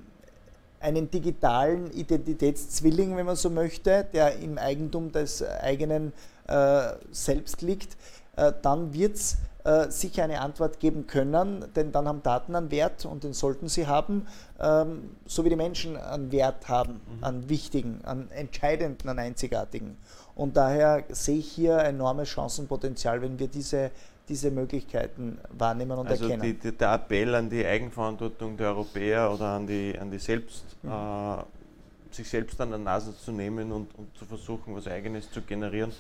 einen 0.79 1.11
digitalen 1.11 1.91
Identitätszwilling, 1.91 3.17
wenn 3.17 3.25
man 3.25 3.37
so 3.37 3.49
möchte, 3.49 4.07
der 4.13 4.37
im 4.37 4.59
Eigentum 4.59 5.11
des 5.11 5.43
eigenen 5.43 6.13
äh, 6.49 6.93
Selbst 7.11 7.63
liegt, 7.63 7.97
äh, 8.37 8.53
dann 8.61 8.93
wird 8.93 9.17
es 9.17 9.39
äh, 9.67 9.91
sicher 9.91 10.23
eine 10.23 10.41
Antwort 10.41 10.79
geben 10.79 11.09
können, 11.09 11.65
denn 11.75 11.91
dann 11.91 12.07
haben 12.07 12.23
Daten 12.23 12.55
einen 12.55 12.71
Wert 12.71 13.05
und 13.05 13.25
den 13.25 13.33
sollten 13.33 13.69
sie 13.69 13.89
haben, 13.89 14.29
ähm, 14.61 15.17
so 15.27 15.45
wie 15.45 15.49
die 15.49 15.57
Menschen 15.57 15.97
einen 15.97 16.31
Wert 16.31 16.69
haben, 16.69 17.01
mhm. 17.19 17.25
an 17.25 17.49
wichtigen, 17.49 18.01
an 18.05 18.31
entscheidenden, 18.31 19.09
an 19.09 19.19
einzigartigen. 19.19 19.97
Und 20.37 20.57
daher 20.57 21.03
sehe 21.09 21.39
ich 21.39 21.51
hier 21.51 21.79
enormes 21.79 22.29
Chancenpotenzial, 22.29 23.21
wenn 23.23 23.41
wir 23.41 23.49
diese, 23.49 23.91
diese 24.29 24.53
Möglichkeiten 24.53 25.39
wahrnehmen 25.51 25.99
und 25.99 26.07
also 26.07 26.27
erkennen. 26.27 26.43
Die, 26.43 26.55
die, 26.55 26.77
der 26.77 26.95
Appell 26.95 27.35
an 27.35 27.51
die 27.51 27.67
Eigenverantwortung 27.67 28.57
der 28.57 28.69
Europäer 28.69 29.33
oder 29.33 29.47
an 29.47 29.67
die, 29.67 29.99
an 29.99 30.13
die 30.13 30.19
selbst, 30.21 30.63
mhm. 30.85 30.93
äh, 30.93 32.15
sich 32.15 32.29
selbst 32.31 32.61
an 32.61 32.71
der 32.71 32.79
Nase 32.79 33.17
zu 33.19 33.33
nehmen 33.33 33.73
und, 33.73 33.93
und 33.99 34.17
zu 34.17 34.27
versuchen, 34.27 34.77
was 34.77 34.87
Eigenes 34.87 35.29
zu 35.29 35.43
generieren, 35.43 35.91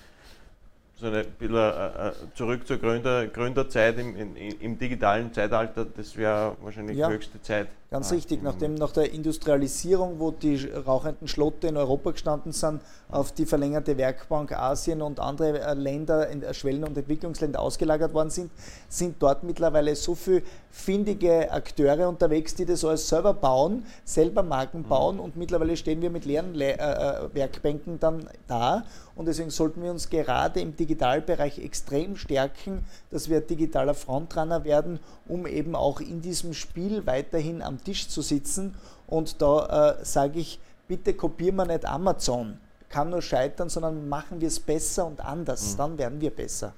so 0.96 1.06
ein 1.06 1.24
bisschen 1.38 1.56
äh, 1.56 2.08
äh, 2.08 2.12
zurück 2.34 2.66
zur 2.66 2.78
Gründer, 2.78 3.26
Gründerzeit 3.26 3.98
im, 3.98 4.16
im, 4.16 4.36
im, 4.36 4.78
digitalen 4.78 5.32
Zeitalter, 5.32 5.84
das 5.84 6.16
wäre 6.16 6.56
wahrscheinlich 6.62 6.96
ja, 6.96 7.08
höchste 7.08 7.40
Zeit. 7.42 7.68
Ganz 7.96 8.10
ja, 8.10 8.16
richtig, 8.16 8.42
nachdem 8.42 8.74
nach 8.74 8.92
der 8.92 9.10
Industrialisierung, 9.10 10.20
wo 10.20 10.30
die 10.30 10.66
rauchenden 10.66 11.28
Schlotte 11.28 11.68
in 11.68 11.78
Europa 11.78 12.10
gestanden 12.10 12.52
sind, 12.52 12.82
auf 13.10 13.32
die 13.32 13.46
verlängerte 13.46 13.96
Werkbank 13.96 14.52
Asien 14.52 15.00
und 15.00 15.18
andere 15.18 15.60
äh, 15.60 15.72
Länder, 15.72 16.28
Schwellen- 16.52 16.84
und 16.84 16.98
Entwicklungsländer 16.98 17.58
ausgelagert 17.58 18.12
worden 18.12 18.28
sind, 18.28 18.50
sind 18.90 19.16
dort 19.18 19.44
mittlerweile 19.44 19.96
so 19.96 20.14
viele 20.14 20.42
findige 20.70 21.50
Akteure 21.50 22.06
unterwegs, 22.06 22.54
die 22.54 22.66
das 22.66 22.84
alles 22.84 23.08
selber 23.08 23.32
bauen, 23.32 23.86
selber 24.04 24.42
Marken 24.42 24.80
mhm. 24.80 24.88
bauen 24.88 25.18
und 25.18 25.36
mittlerweile 25.36 25.74
stehen 25.74 26.02
wir 26.02 26.10
mit 26.10 26.26
leeren 26.26 26.52
Le 26.52 26.78
äh, 26.78 27.34
Werkbänken 27.34 27.98
dann 27.98 28.28
da. 28.46 28.84
Und 29.14 29.26
deswegen 29.26 29.48
sollten 29.48 29.82
wir 29.82 29.90
uns 29.90 30.10
gerade 30.10 30.60
im 30.60 30.76
Digitalbereich 30.76 31.58
extrem 31.58 32.16
stärken, 32.16 32.84
dass 33.10 33.30
wir 33.30 33.40
digitaler 33.40 33.94
Frontrunner 33.94 34.64
werden, 34.64 35.00
um 35.26 35.46
eben 35.46 35.74
auch 35.74 36.00
in 36.00 36.20
diesem 36.20 36.52
Spiel 36.52 37.06
weiterhin 37.06 37.62
am 37.62 37.82
Tisch 37.86 38.08
zu 38.08 38.22
sitzen. 38.22 38.74
Und 39.06 39.40
da 39.40 39.98
äh, 40.00 40.04
sage 40.04 40.40
ich, 40.40 40.58
bitte 40.88 41.14
kopieren 41.14 41.56
wir 41.56 41.66
nicht 41.66 41.84
Amazon. 41.84 42.58
Kann 42.88 43.10
nur 43.10 43.22
scheitern, 43.22 43.68
sondern 43.68 44.08
machen 44.08 44.40
wir 44.40 44.48
es 44.48 44.60
besser 44.60 45.06
und 45.06 45.20
anders. 45.20 45.72
Mhm. 45.72 45.78
Dann 45.78 45.98
werden 45.98 46.20
wir 46.20 46.30
besser. 46.30 46.72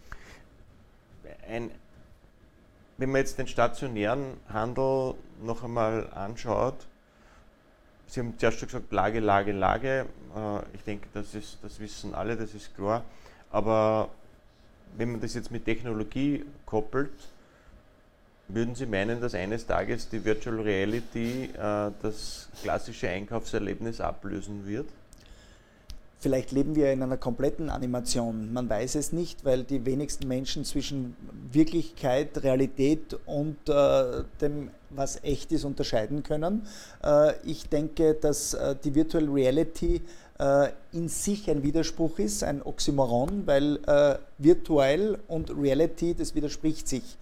Ein, 1.48 1.70
wenn 2.98 3.10
man 3.10 3.20
jetzt 3.20 3.38
den 3.38 3.46
stationären 3.46 4.34
Handel 4.52 5.14
noch 5.42 5.64
einmal 5.64 6.08
anschaut, 6.12 6.86
Sie 8.10 8.20
haben 8.20 8.38
zuerst 8.38 8.58
schon 8.58 8.68
gesagt, 8.68 8.90
Lage, 8.90 9.20
Lage, 9.20 9.52
Lage. 9.52 10.06
Äh, 10.34 10.60
ich 10.74 10.82
denke, 10.82 11.08
das, 11.12 11.34
ist, 11.34 11.58
das 11.62 11.78
wissen 11.78 12.14
alle, 12.14 12.36
das 12.36 12.54
ist 12.54 12.74
klar. 12.74 13.04
Aber 13.50 14.08
wenn 14.96 15.12
man 15.12 15.20
das 15.20 15.34
jetzt 15.34 15.50
mit 15.50 15.66
Technologie 15.66 16.46
koppelt, 16.64 17.12
würden 18.48 18.74
Sie 18.74 18.87
meinen, 18.87 19.20
dass 19.20 19.34
eines 19.34 19.66
Tages 19.66 20.08
die 20.08 20.24
Virtual 20.24 20.61
Reality 20.61 21.50
äh, 21.54 21.90
das 22.02 22.48
klassische 22.62 23.08
Einkaufserlebnis 23.08 24.00
ablösen 24.00 24.66
wird? 24.66 24.88
Vielleicht 26.20 26.50
leben 26.50 26.74
wir 26.74 26.92
in 26.92 27.00
einer 27.00 27.16
kompletten 27.16 27.70
Animation. 27.70 28.52
Man 28.52 28.68
weiß 28.68 28.96
es 28.96 29.12
nicht, 29.12 29.44
weil 29.44 29.62
die 29.62 29.87
wenigsten 29.87 30.26
Menschen 30.26 30.64
zwischen 30.64 31.14
Wirklichkeit, 31.52 32.42
Realität 32.42 33.16
und 33.24 33.56
äh, 33.68 34.24
dem, 34.40 34.70
was 34.90 35.22
echt 35.22 35.52
ist, 35.52 35.64
unterscheiden 35.64 36.24
können. 36.24 36.66
Äh, 37.04 37.34
ich 37.44 37.68
denke, 37.68 38.14
dass 38.14 38.54
äh, 38.54 38.74
die 38.82 38.96
Virtual 38.96 39.28
Reality 39.28 40.00
äh, 40.40 40.70
in 40.92 41.08
sich 41.08 41.48
ein 41.50 41.62
Widerspruch 41.62 42.18
ist, 42.18 42.42
ein 42.42 42.62
Oxymoron, 42.62 43.46
weil 43.46 43.78
äh, 43.87 44.18
virtuell 44.38 45.18
und 45.28 45.56
Reality, 45.56 46.14
das 46.14 46.34
widerspricht 46.34 46.88
sich. 46.88 47.16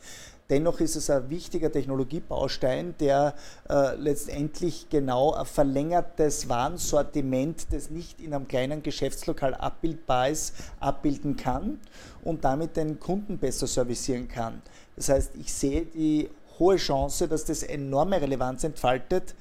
Dennoch 0.48 0.78
ist 0.80 0.94
es 0.94 1.10
ein 1.10 1.28
wichtiger 1.28 1.72
Technologiebaustein, 1.72 2.94
der 3.00 3.34
äh, 3.68 3.96
letztendlich 3.96 4.88
genau 4.88 5.32
ein 5.32 5.44
verlängertes 5.44 6.48
Warensortiment, 6.48 7.66
das 7.72 7.90
nicht 7.90 8.20
in 8.20 8.32
einem 8.32 8.46
kleinen 8.46 8.82
Geschäftslokal 8.82 9.54
abbildbar 9.54 10.28
ist, 10.28 10.54
abbilden 10.78 11.36
kann 11.36 11.80
und 12.22 12.44
damit 12.44 12.76
den 12.76 13.00
Kunden 13.00 13.38
besser 13.38 13.66
servicieren 13.66 14.28
kann. 14.28 14.62
Das 14.94 15.08
heißt, 15.08 15.32
ich 15.34 15.52
sehe 15.52 15.84
die 15.84 16.30
hohe 16.58 16.76
Chance, 16.76 17.26
dass 17.26 17.44
das 17.44 17.64
enorme 17.64 18.20
Relevanz 18.20 18.62
entfaltet, 18.62 19.34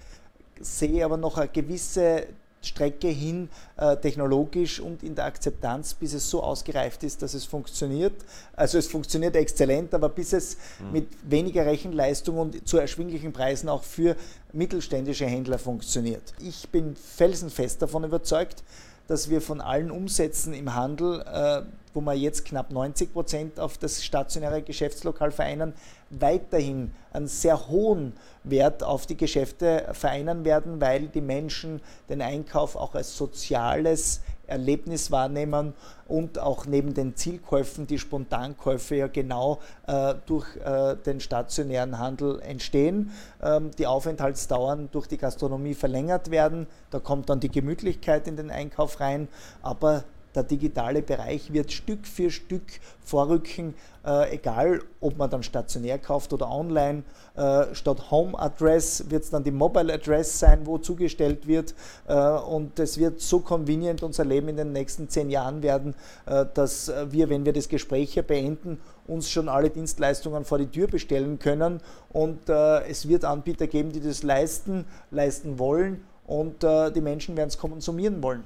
sehe 0.60 1.06
aber 1.06 1.18
noch 1.18 1.38
eine 1.38 1.50
gewisse 1.50 2.28
Strecke 2.66 3.08
hin, 3.08 3.50
äh, 3.78 3.96
technologisch 3.98 4.80
und 4.80 5.04
in 5.04 5.16
der 5.16 5.26
Akzeptanz, 5.26 5.94
bis 5.94 6.14
es 6.14 6.30
so 6.30 6.44
ausgereift 6.44 7.04
ist, 7.04 7.22
dass 7.22 7.34
es 7.34 7.46
funktioniert. 7.46 8.14
Also 8.56 8.78
es 8.78 8.88
funktioniert 8.88 9.36
exzellent, 9.36 9.94
aber 9.94 10.10
bis 10.10 10.34
es 10.34 10.58
mhm. 10.80 10.92
mit 10.92 11.08
weniger 11.24 11.66
Rechenleistung 11.66 12.38
und 12.38 12.68
zu 12.68 12.78
erschwinglichen 12.78 13.34
Preisen 13.34 13.70
auch 13.70 13.84
für 13.84 14.16
mittelständische 14.54 15.26
Händler 15.26 15.60
funktioniert. 15.60 16.34
Ich 16.40 16.70
bin 16.70 16.96
felsenfest 16.96 17.82
davon 17.82 18.04
überzeugt, 18.04 18.64
dass 19.08 19.30
wir 19.30 19.42
von 19.42 19.62
allen 19.62 19.92
Umsätzen 19.92 20.54
im 20.54 20.74
Handel, 20.74 21.22
äh, 21.22 21.62
wo 21.96 22.02
wir 22.02 22.14
jetzt 22.14 22.46
knapp 22.46 22.72
90 22.72 23.14
Prozent 23.14 23.60
auf 23.60 23.78
das 23.78 24.04
stationäre 24.04 24.62
Geschäftslokal 24.62 25.32
vereinen, 25.32 25.74
weiterhin 26.10 26.92
einen 27.14 27.28
sehr 27.28 27.68
hohen 27.70 28.14
Wert 28.44 28.84
auf 28.84 29.06
die 29.06 29.18
Geschäfte 29.18 29.88
vereinen 29.94 30.46
werden, 30.46 30.80
weil 30.82 31.08
die 31.08 31.22
Menschen 31.22 31.82
den 32.10 32.22
Einkauf 32.22 32.76
auch 32.76 32.94
als 32.94 33.18
soziales 33.18 34.22
Erlebnis 34.48 35.12
wahrnehmen 35.12 35.74
und 36.08 36.38
auch 36.38 36.66
neben 36.66 36.94
den 36.94 37.16
Zielkäufen 37.16 37.88
die 37.88 37.98
Spontankäufe 37.98 38.96
ja 38.96 39.08
genau 39.08 39.60
äh, 39.88 40.14
durch 40.26 40.56
äh, 40.58 40.96
den 40.98 41.20
stationären 41.20 41.98
Handel 41.98 42.40
entstehen. 42.42 43.12
Ähm, 43.42 43.72
die 43.78 43.88
Aufenthaltsdauern 43.88 44.90
durch 44.92 45.08
die 45.08 45.18
Gastronomie 45.18 45.74
verlängert 45.74 46.30
werden. 46.30 46.68
Da 46.92 47.00
kommt 47.00 47.30
dann 47.30 47.40
die 47.40 47.50
Gemütlichkeit 47.50 48.28
in 48.28 48.38
den 48.38 48.52
Einkauf 48.52 49.00
rein, 49.00 49.28
aber 49.64 50.04
der 50.36 50.44
digitale 50.44 51.02
Bereich 51.02 51.52
wird 51.54 51.72
Stück 51.72 52.06
für 52.06 52.30
Stück 52.30 52.64
vorrücken, 53.02 53.74
äh, 54.06 54.36
egal 54.36 54.82
ob 55.00 55.18
man 55.18 55.30
dann 55.30 55.44
stationär 55.44 55.98
kauft 56.00 56.34
oder 56.34 56.50
online. 56.50 57.04
Äh, 57.36 57.74
statt 57.74 58.12
Home 58.12 58.38
Address 58.38 59.10
wird 59.10 59.24
es 59.24 59.30
dann 59.30 59.44
die 59.44 59.52
Mobile 59.52 59.94
Address 59.94 60.40
sein, 60.40 60.66
wo 60.66 60.78
zugestellt 60.78 61.48
wird. 61.48 61.74
Äh, 62.08 62.16
und 62.16 62.80
es 62.80 62.98
wird 62.98 63.20
so 63.22 63.40
convenient 63.40 64.04
unser 64.04 64.26
Leben 64.26 64.50
in 64.50 64.58
den 64.58 64.72
nächsten 64.72 65.10
zehn 65.10 65.30
Jahren 65.30 65.64
werden, 65.64 65.96
äh, 66.26 66.46
dass 66.54 66.92
wir, 67.10 67.30
wenn 67.30 67.46
wir 67.46 67.54
das 67.54 67.70
Gespräch 67.70 68.14
hier 68.14 68.24
beenden, 68.24 68.80
uns 69.08 69.30
schon 69.30 69.50
alle 69.50 69.70
Dienstleistungen 69.70 70.46
vor 70.46 70.58
die 70.58 70.68
Tür 70.68 70.88
bestellen 70.88 71.40
können. 71.40 71.82
Und 72.12 72.50
äh, 72.50 72.88
es 72.88 73.08
wird 73.08 73.26
Anbieter 73.26 73.68
geben, 73.68 73.92
die 73.92 74.02
das 74.02 74.24
leisten, 74.24 74.86
leisten 75.12 75.60
wollen. 75.60 76.04
Und 76.28 76.64
äh, 76.64 76.92
die 76.92 77.02
Menschen 77.02 77.38
werden 77.38 77.50
es 77.50 77.58
konsumieren 77.58 78.24
wollen. 78.24 78.44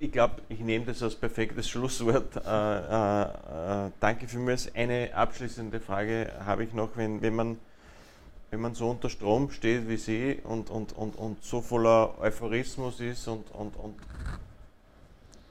Ich 0.00 0.12
glaube, 0.12 0.42
ich 0.48 0.60
nehme 0.60 0.84
das 0.84 1.02
als 1.02 1.16
perfektes 1.16 1.68
Schlusswort. 1.68 2.36
Äh, 2.36 2.40
äh, 2.40 3.86
äh, 3.86 3.90
danke 3.98 4.28
vielmals. 4.28 4.72
Eine 4.72 5.12
abschließende 5.12 5.80
Frage 5.80 6.32
habe 6.44 6.62
ich 6.62 6.72
noch, 6.72 6.90
wenn, 6.96 7.20
wenn, 7.20 7.34
man, 7.34 7.58
wenn 8.50 8.60
man 8.60 8.76
so 8.76 8.90
unter 8.90 9.10
Strom 9.10 9.50
steht 9.50 9.88
wie 9.88 9.96
Sie 9.96 10.38
und, 10.44 10.70
und, 10.70 10.92
und, 10.92 11.16
und 11.16 11.42
so 11.42 11.60
voller 11.60 12.16
Euphorismus 12.20 13.00
ist 13.00 13.26
und, 13.26 13.50
und, 13.50 13.74
und 13.74 13.96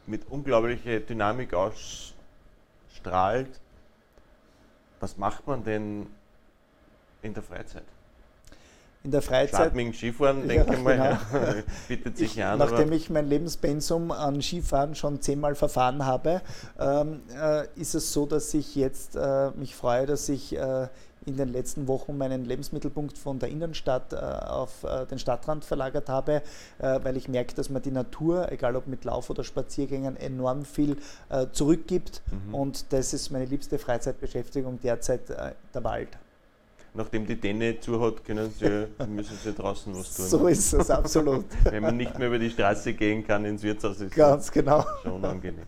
mit 0.05 0.29
unglaublicher 0.29 1.01
Dynamik 1.01 1.53
ausstrahlt, 1.53 2.13
was 5.01 5.17
macht 5.17 5.45
man 5.45 5.65
denn 5.65 6.07
in 7.21 7.33
der 7.33 7.43
Freizeit? 7.43 7.96
In 9.03 9.12
der 9.12 9.21
Freizeit. 9.21 9.67
Schadming 9.67 9.93
Skifahren, 9.93 10.47
denke 10.47 10.73
ich 10.73 10.81
mal, 10.81 11.19
genau. 11.31 11.53
bietet 11.88 12.17
sich 12.17 12.38
ich, 12.38 12.43
an. 12.43 12.60
Nachdem 12.60 12.91
ich 12.91 13.10
mein 13.10 13.27
Lebenspensum 13.27 14.12
an 14.12 14.41
Skifahren 14.41 14.95
schon 14.95 15.21
zehnmal 15.21 15.55
verfahren 15.55 16.05
habe, 16.05 16.41
ähm, 16.79 17.21
äh, 17.39 17.67
ist 17.79 17.95
es 17.95 18.12
so, 18.12 18.25
dass 18.25 18.53
ich 18.53 18.75
jetzt 18.75 19.15
äh, 19.15 19.51
mich 19.51 19.75
freue, 19.75 20.05
dass 20.05 20.27
ich 20.29 20.55
äh, 20.57 20.88
in 21.27 21.36
den 21.36 21.49
letzten 21.49 21.88
Wochen 21.88 22.17
meinen 22.17 22.45
Lebensmittelpunkt 22.45 23.17
von 23.17 23.38
der 23.38 23.49
Innenstadt 23.49 24.13
äh, 24.13 24.15
auf 24.15 24.83
äh, 24.83 25.05
den 25.05 25.19
Stadtrand 25.19 25.65
verlagert 25.65 26.10
habe, 26.10 26.41
äh, 26.79 26.99
weil 27.03 27.17
ich 27.17 27.27
merke, 27.27 27.53
dass 27.53 27.69
man 27.69 27.81
die 27.81 27.91
Natur, 27.91 28.51
egal 28.51 28.77
ob 28.77 28.88
mit 28.88 29.03
Lauf- 29.03 29.29
oder 29.29 29.43
Spaziergängen, 29.43 30.15
enorm 30.17 30.65
viel 30.65 30.97
zurückgibt. 31.51 32.21
Mhm. 32.31 32.55
Und 32.55 32.93
das 32.93 33.13
ist 33.13 33.31
meine 33.31 33.45
liebste 33.45 33.77
Freizeitbeschäftigung 33.77 34.79
derzeit, 34.81 35.29
der 35.29 35.83
Wald 35.83 36.10
nachdem 36.97 37.25
die 37.25 37.39
Denne 37.39 37.79
zu 37.79 38.01
hat, 38.01 38.25
können 38.25 38.51
sie, 38.51 38.88
müssen 39.07 39.38
sie 39.41 39.53
draußen 39.53 39.95
was 39.95 40.15
tun. 40.15 40.25
So 40.25 40.47
ist 40.47 40.73
es, 40.73 40.89
absolut. 40.89 41.45
Wenn 41.63 41.83
man 41.83 41.95
nicht 41.95 42.17
mehr 42.17 42.27
über 42.27 42.39
die 42.39 42.49
Straße 42.49 42.93
gehen 42.93 43.25
kann 43.25 43.45
ins 43.45 43.63
Wirtshaus, 43.63 44.01
ist 44.01 44.15
Ganz 44.15 44.51
genau. 44.51 44.86
schon 45.03 45.23
angenehm. 45.23 45.67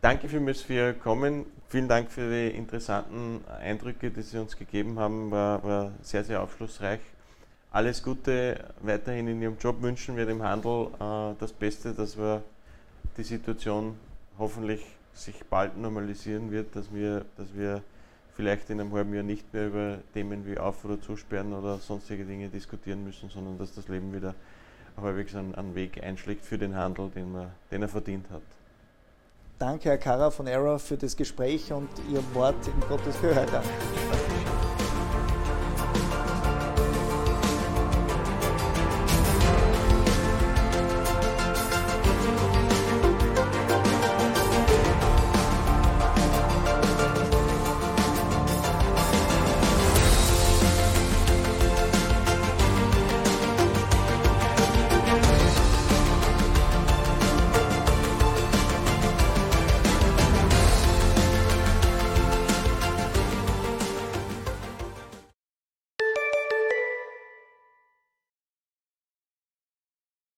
Danke 0.00 0.28
vielmals 0.28 0.62
für 0.62 0.72
Ihr 0.72 0.92
Kommen. 0.94 1.46
Vielen 1.68 1.88
Dank 1.88 2.10
für 2.10 2.30
die 2.30 2.56
interessanten 2.56 3.44
Eindrücke, 3.60 4.10
die 4.10 4.22
Sie 4.22 4.38
uns 4.38 4.56
gegeben 4.56 4.98
haben. 4.98 5.30
War, 5.30 5.62
war 5.64 5.92
sehr, 6.00 6.22
sehr 6.22 6.40
aufschlussreich. 6.40 7.00
Alles 7.72 8.02
Gute 8.02 8.64
weiterhin 8.82 9.26
in 9.26 9.42
Ihrem 9.42 9.56
Job. 9.58 9.82
Wünschen 9.82 10.16
wir 10.16 10.24
dem 10.24 10.42
Handel 10.42 10.86
äh, 11.00 11.34
das 11.40 11.52
Beste, 11.52 11.92
dass 11.92 12.16
wir 12.16 12.42
die 13.16 13.24
Situation 13.24 13.96
hoffentlich 14.38 14.82
sich 15.12 15.44
bald 15.50 15.76
normalisieren 15.76 16.52
wird, 16.52 16.76
dass 16.76 16.94
wir, 16.94 17.24
dass 17.36 17.48
wir 17.54 17.82
vielleicht 18.36 18.68
in 18.70 18.80
einem 18.80 18.92
halben 18.92 19.14
Jahr 19.14 19.22
nicht 19.22 19.52
mehr 19.52 19.66
über 19.66 19.98
Themen 20.12 20.46
wie 20.46 20.58
Auf- 20.58 20.84
oder 20.84 21.00
Zusperren 21.00 21.54
oder 21.54 21.78
sonstige 21.78 22.24
Dinge 22.24 22.48
diskutieren 22.48 23.02
müssen, 23.02 23.30
sondern 23.30 23.58
dass 23.58 23.74
das 23.74 23.88
Leben 23.88 24.14
wieder 24.14 24.34
halbwegs 24.96 25.34
einen, 25.34 25.54
einen 25.54 25.74
Weg 25.74 26.02
einschlägt 26.02 26.44
für 26.44 26.58
den 26.58 26.76
Handel, 26.76 27.10
den, 27.10 27.32
man, 27.32 27.50
den 27.70 27.82
er 27.82 27.88
verdient 27.88 28.26
hat. 28.30 28.42
Danke, 29.58 29.88
Herr 29.88 29.98
Kara 29.98 30.30
von 30.30 30.46
Error, 30.46 30.78
für 30.78 30.98
das 30.98 31.16
Gespräch 31.16 31.72
und 31.72 31.88
Ihr 32.12 32.22
Wort 32.34 32.66
in 32.66 32.80
Gottes 32.88 33.18
Gehör. 33.22 33.46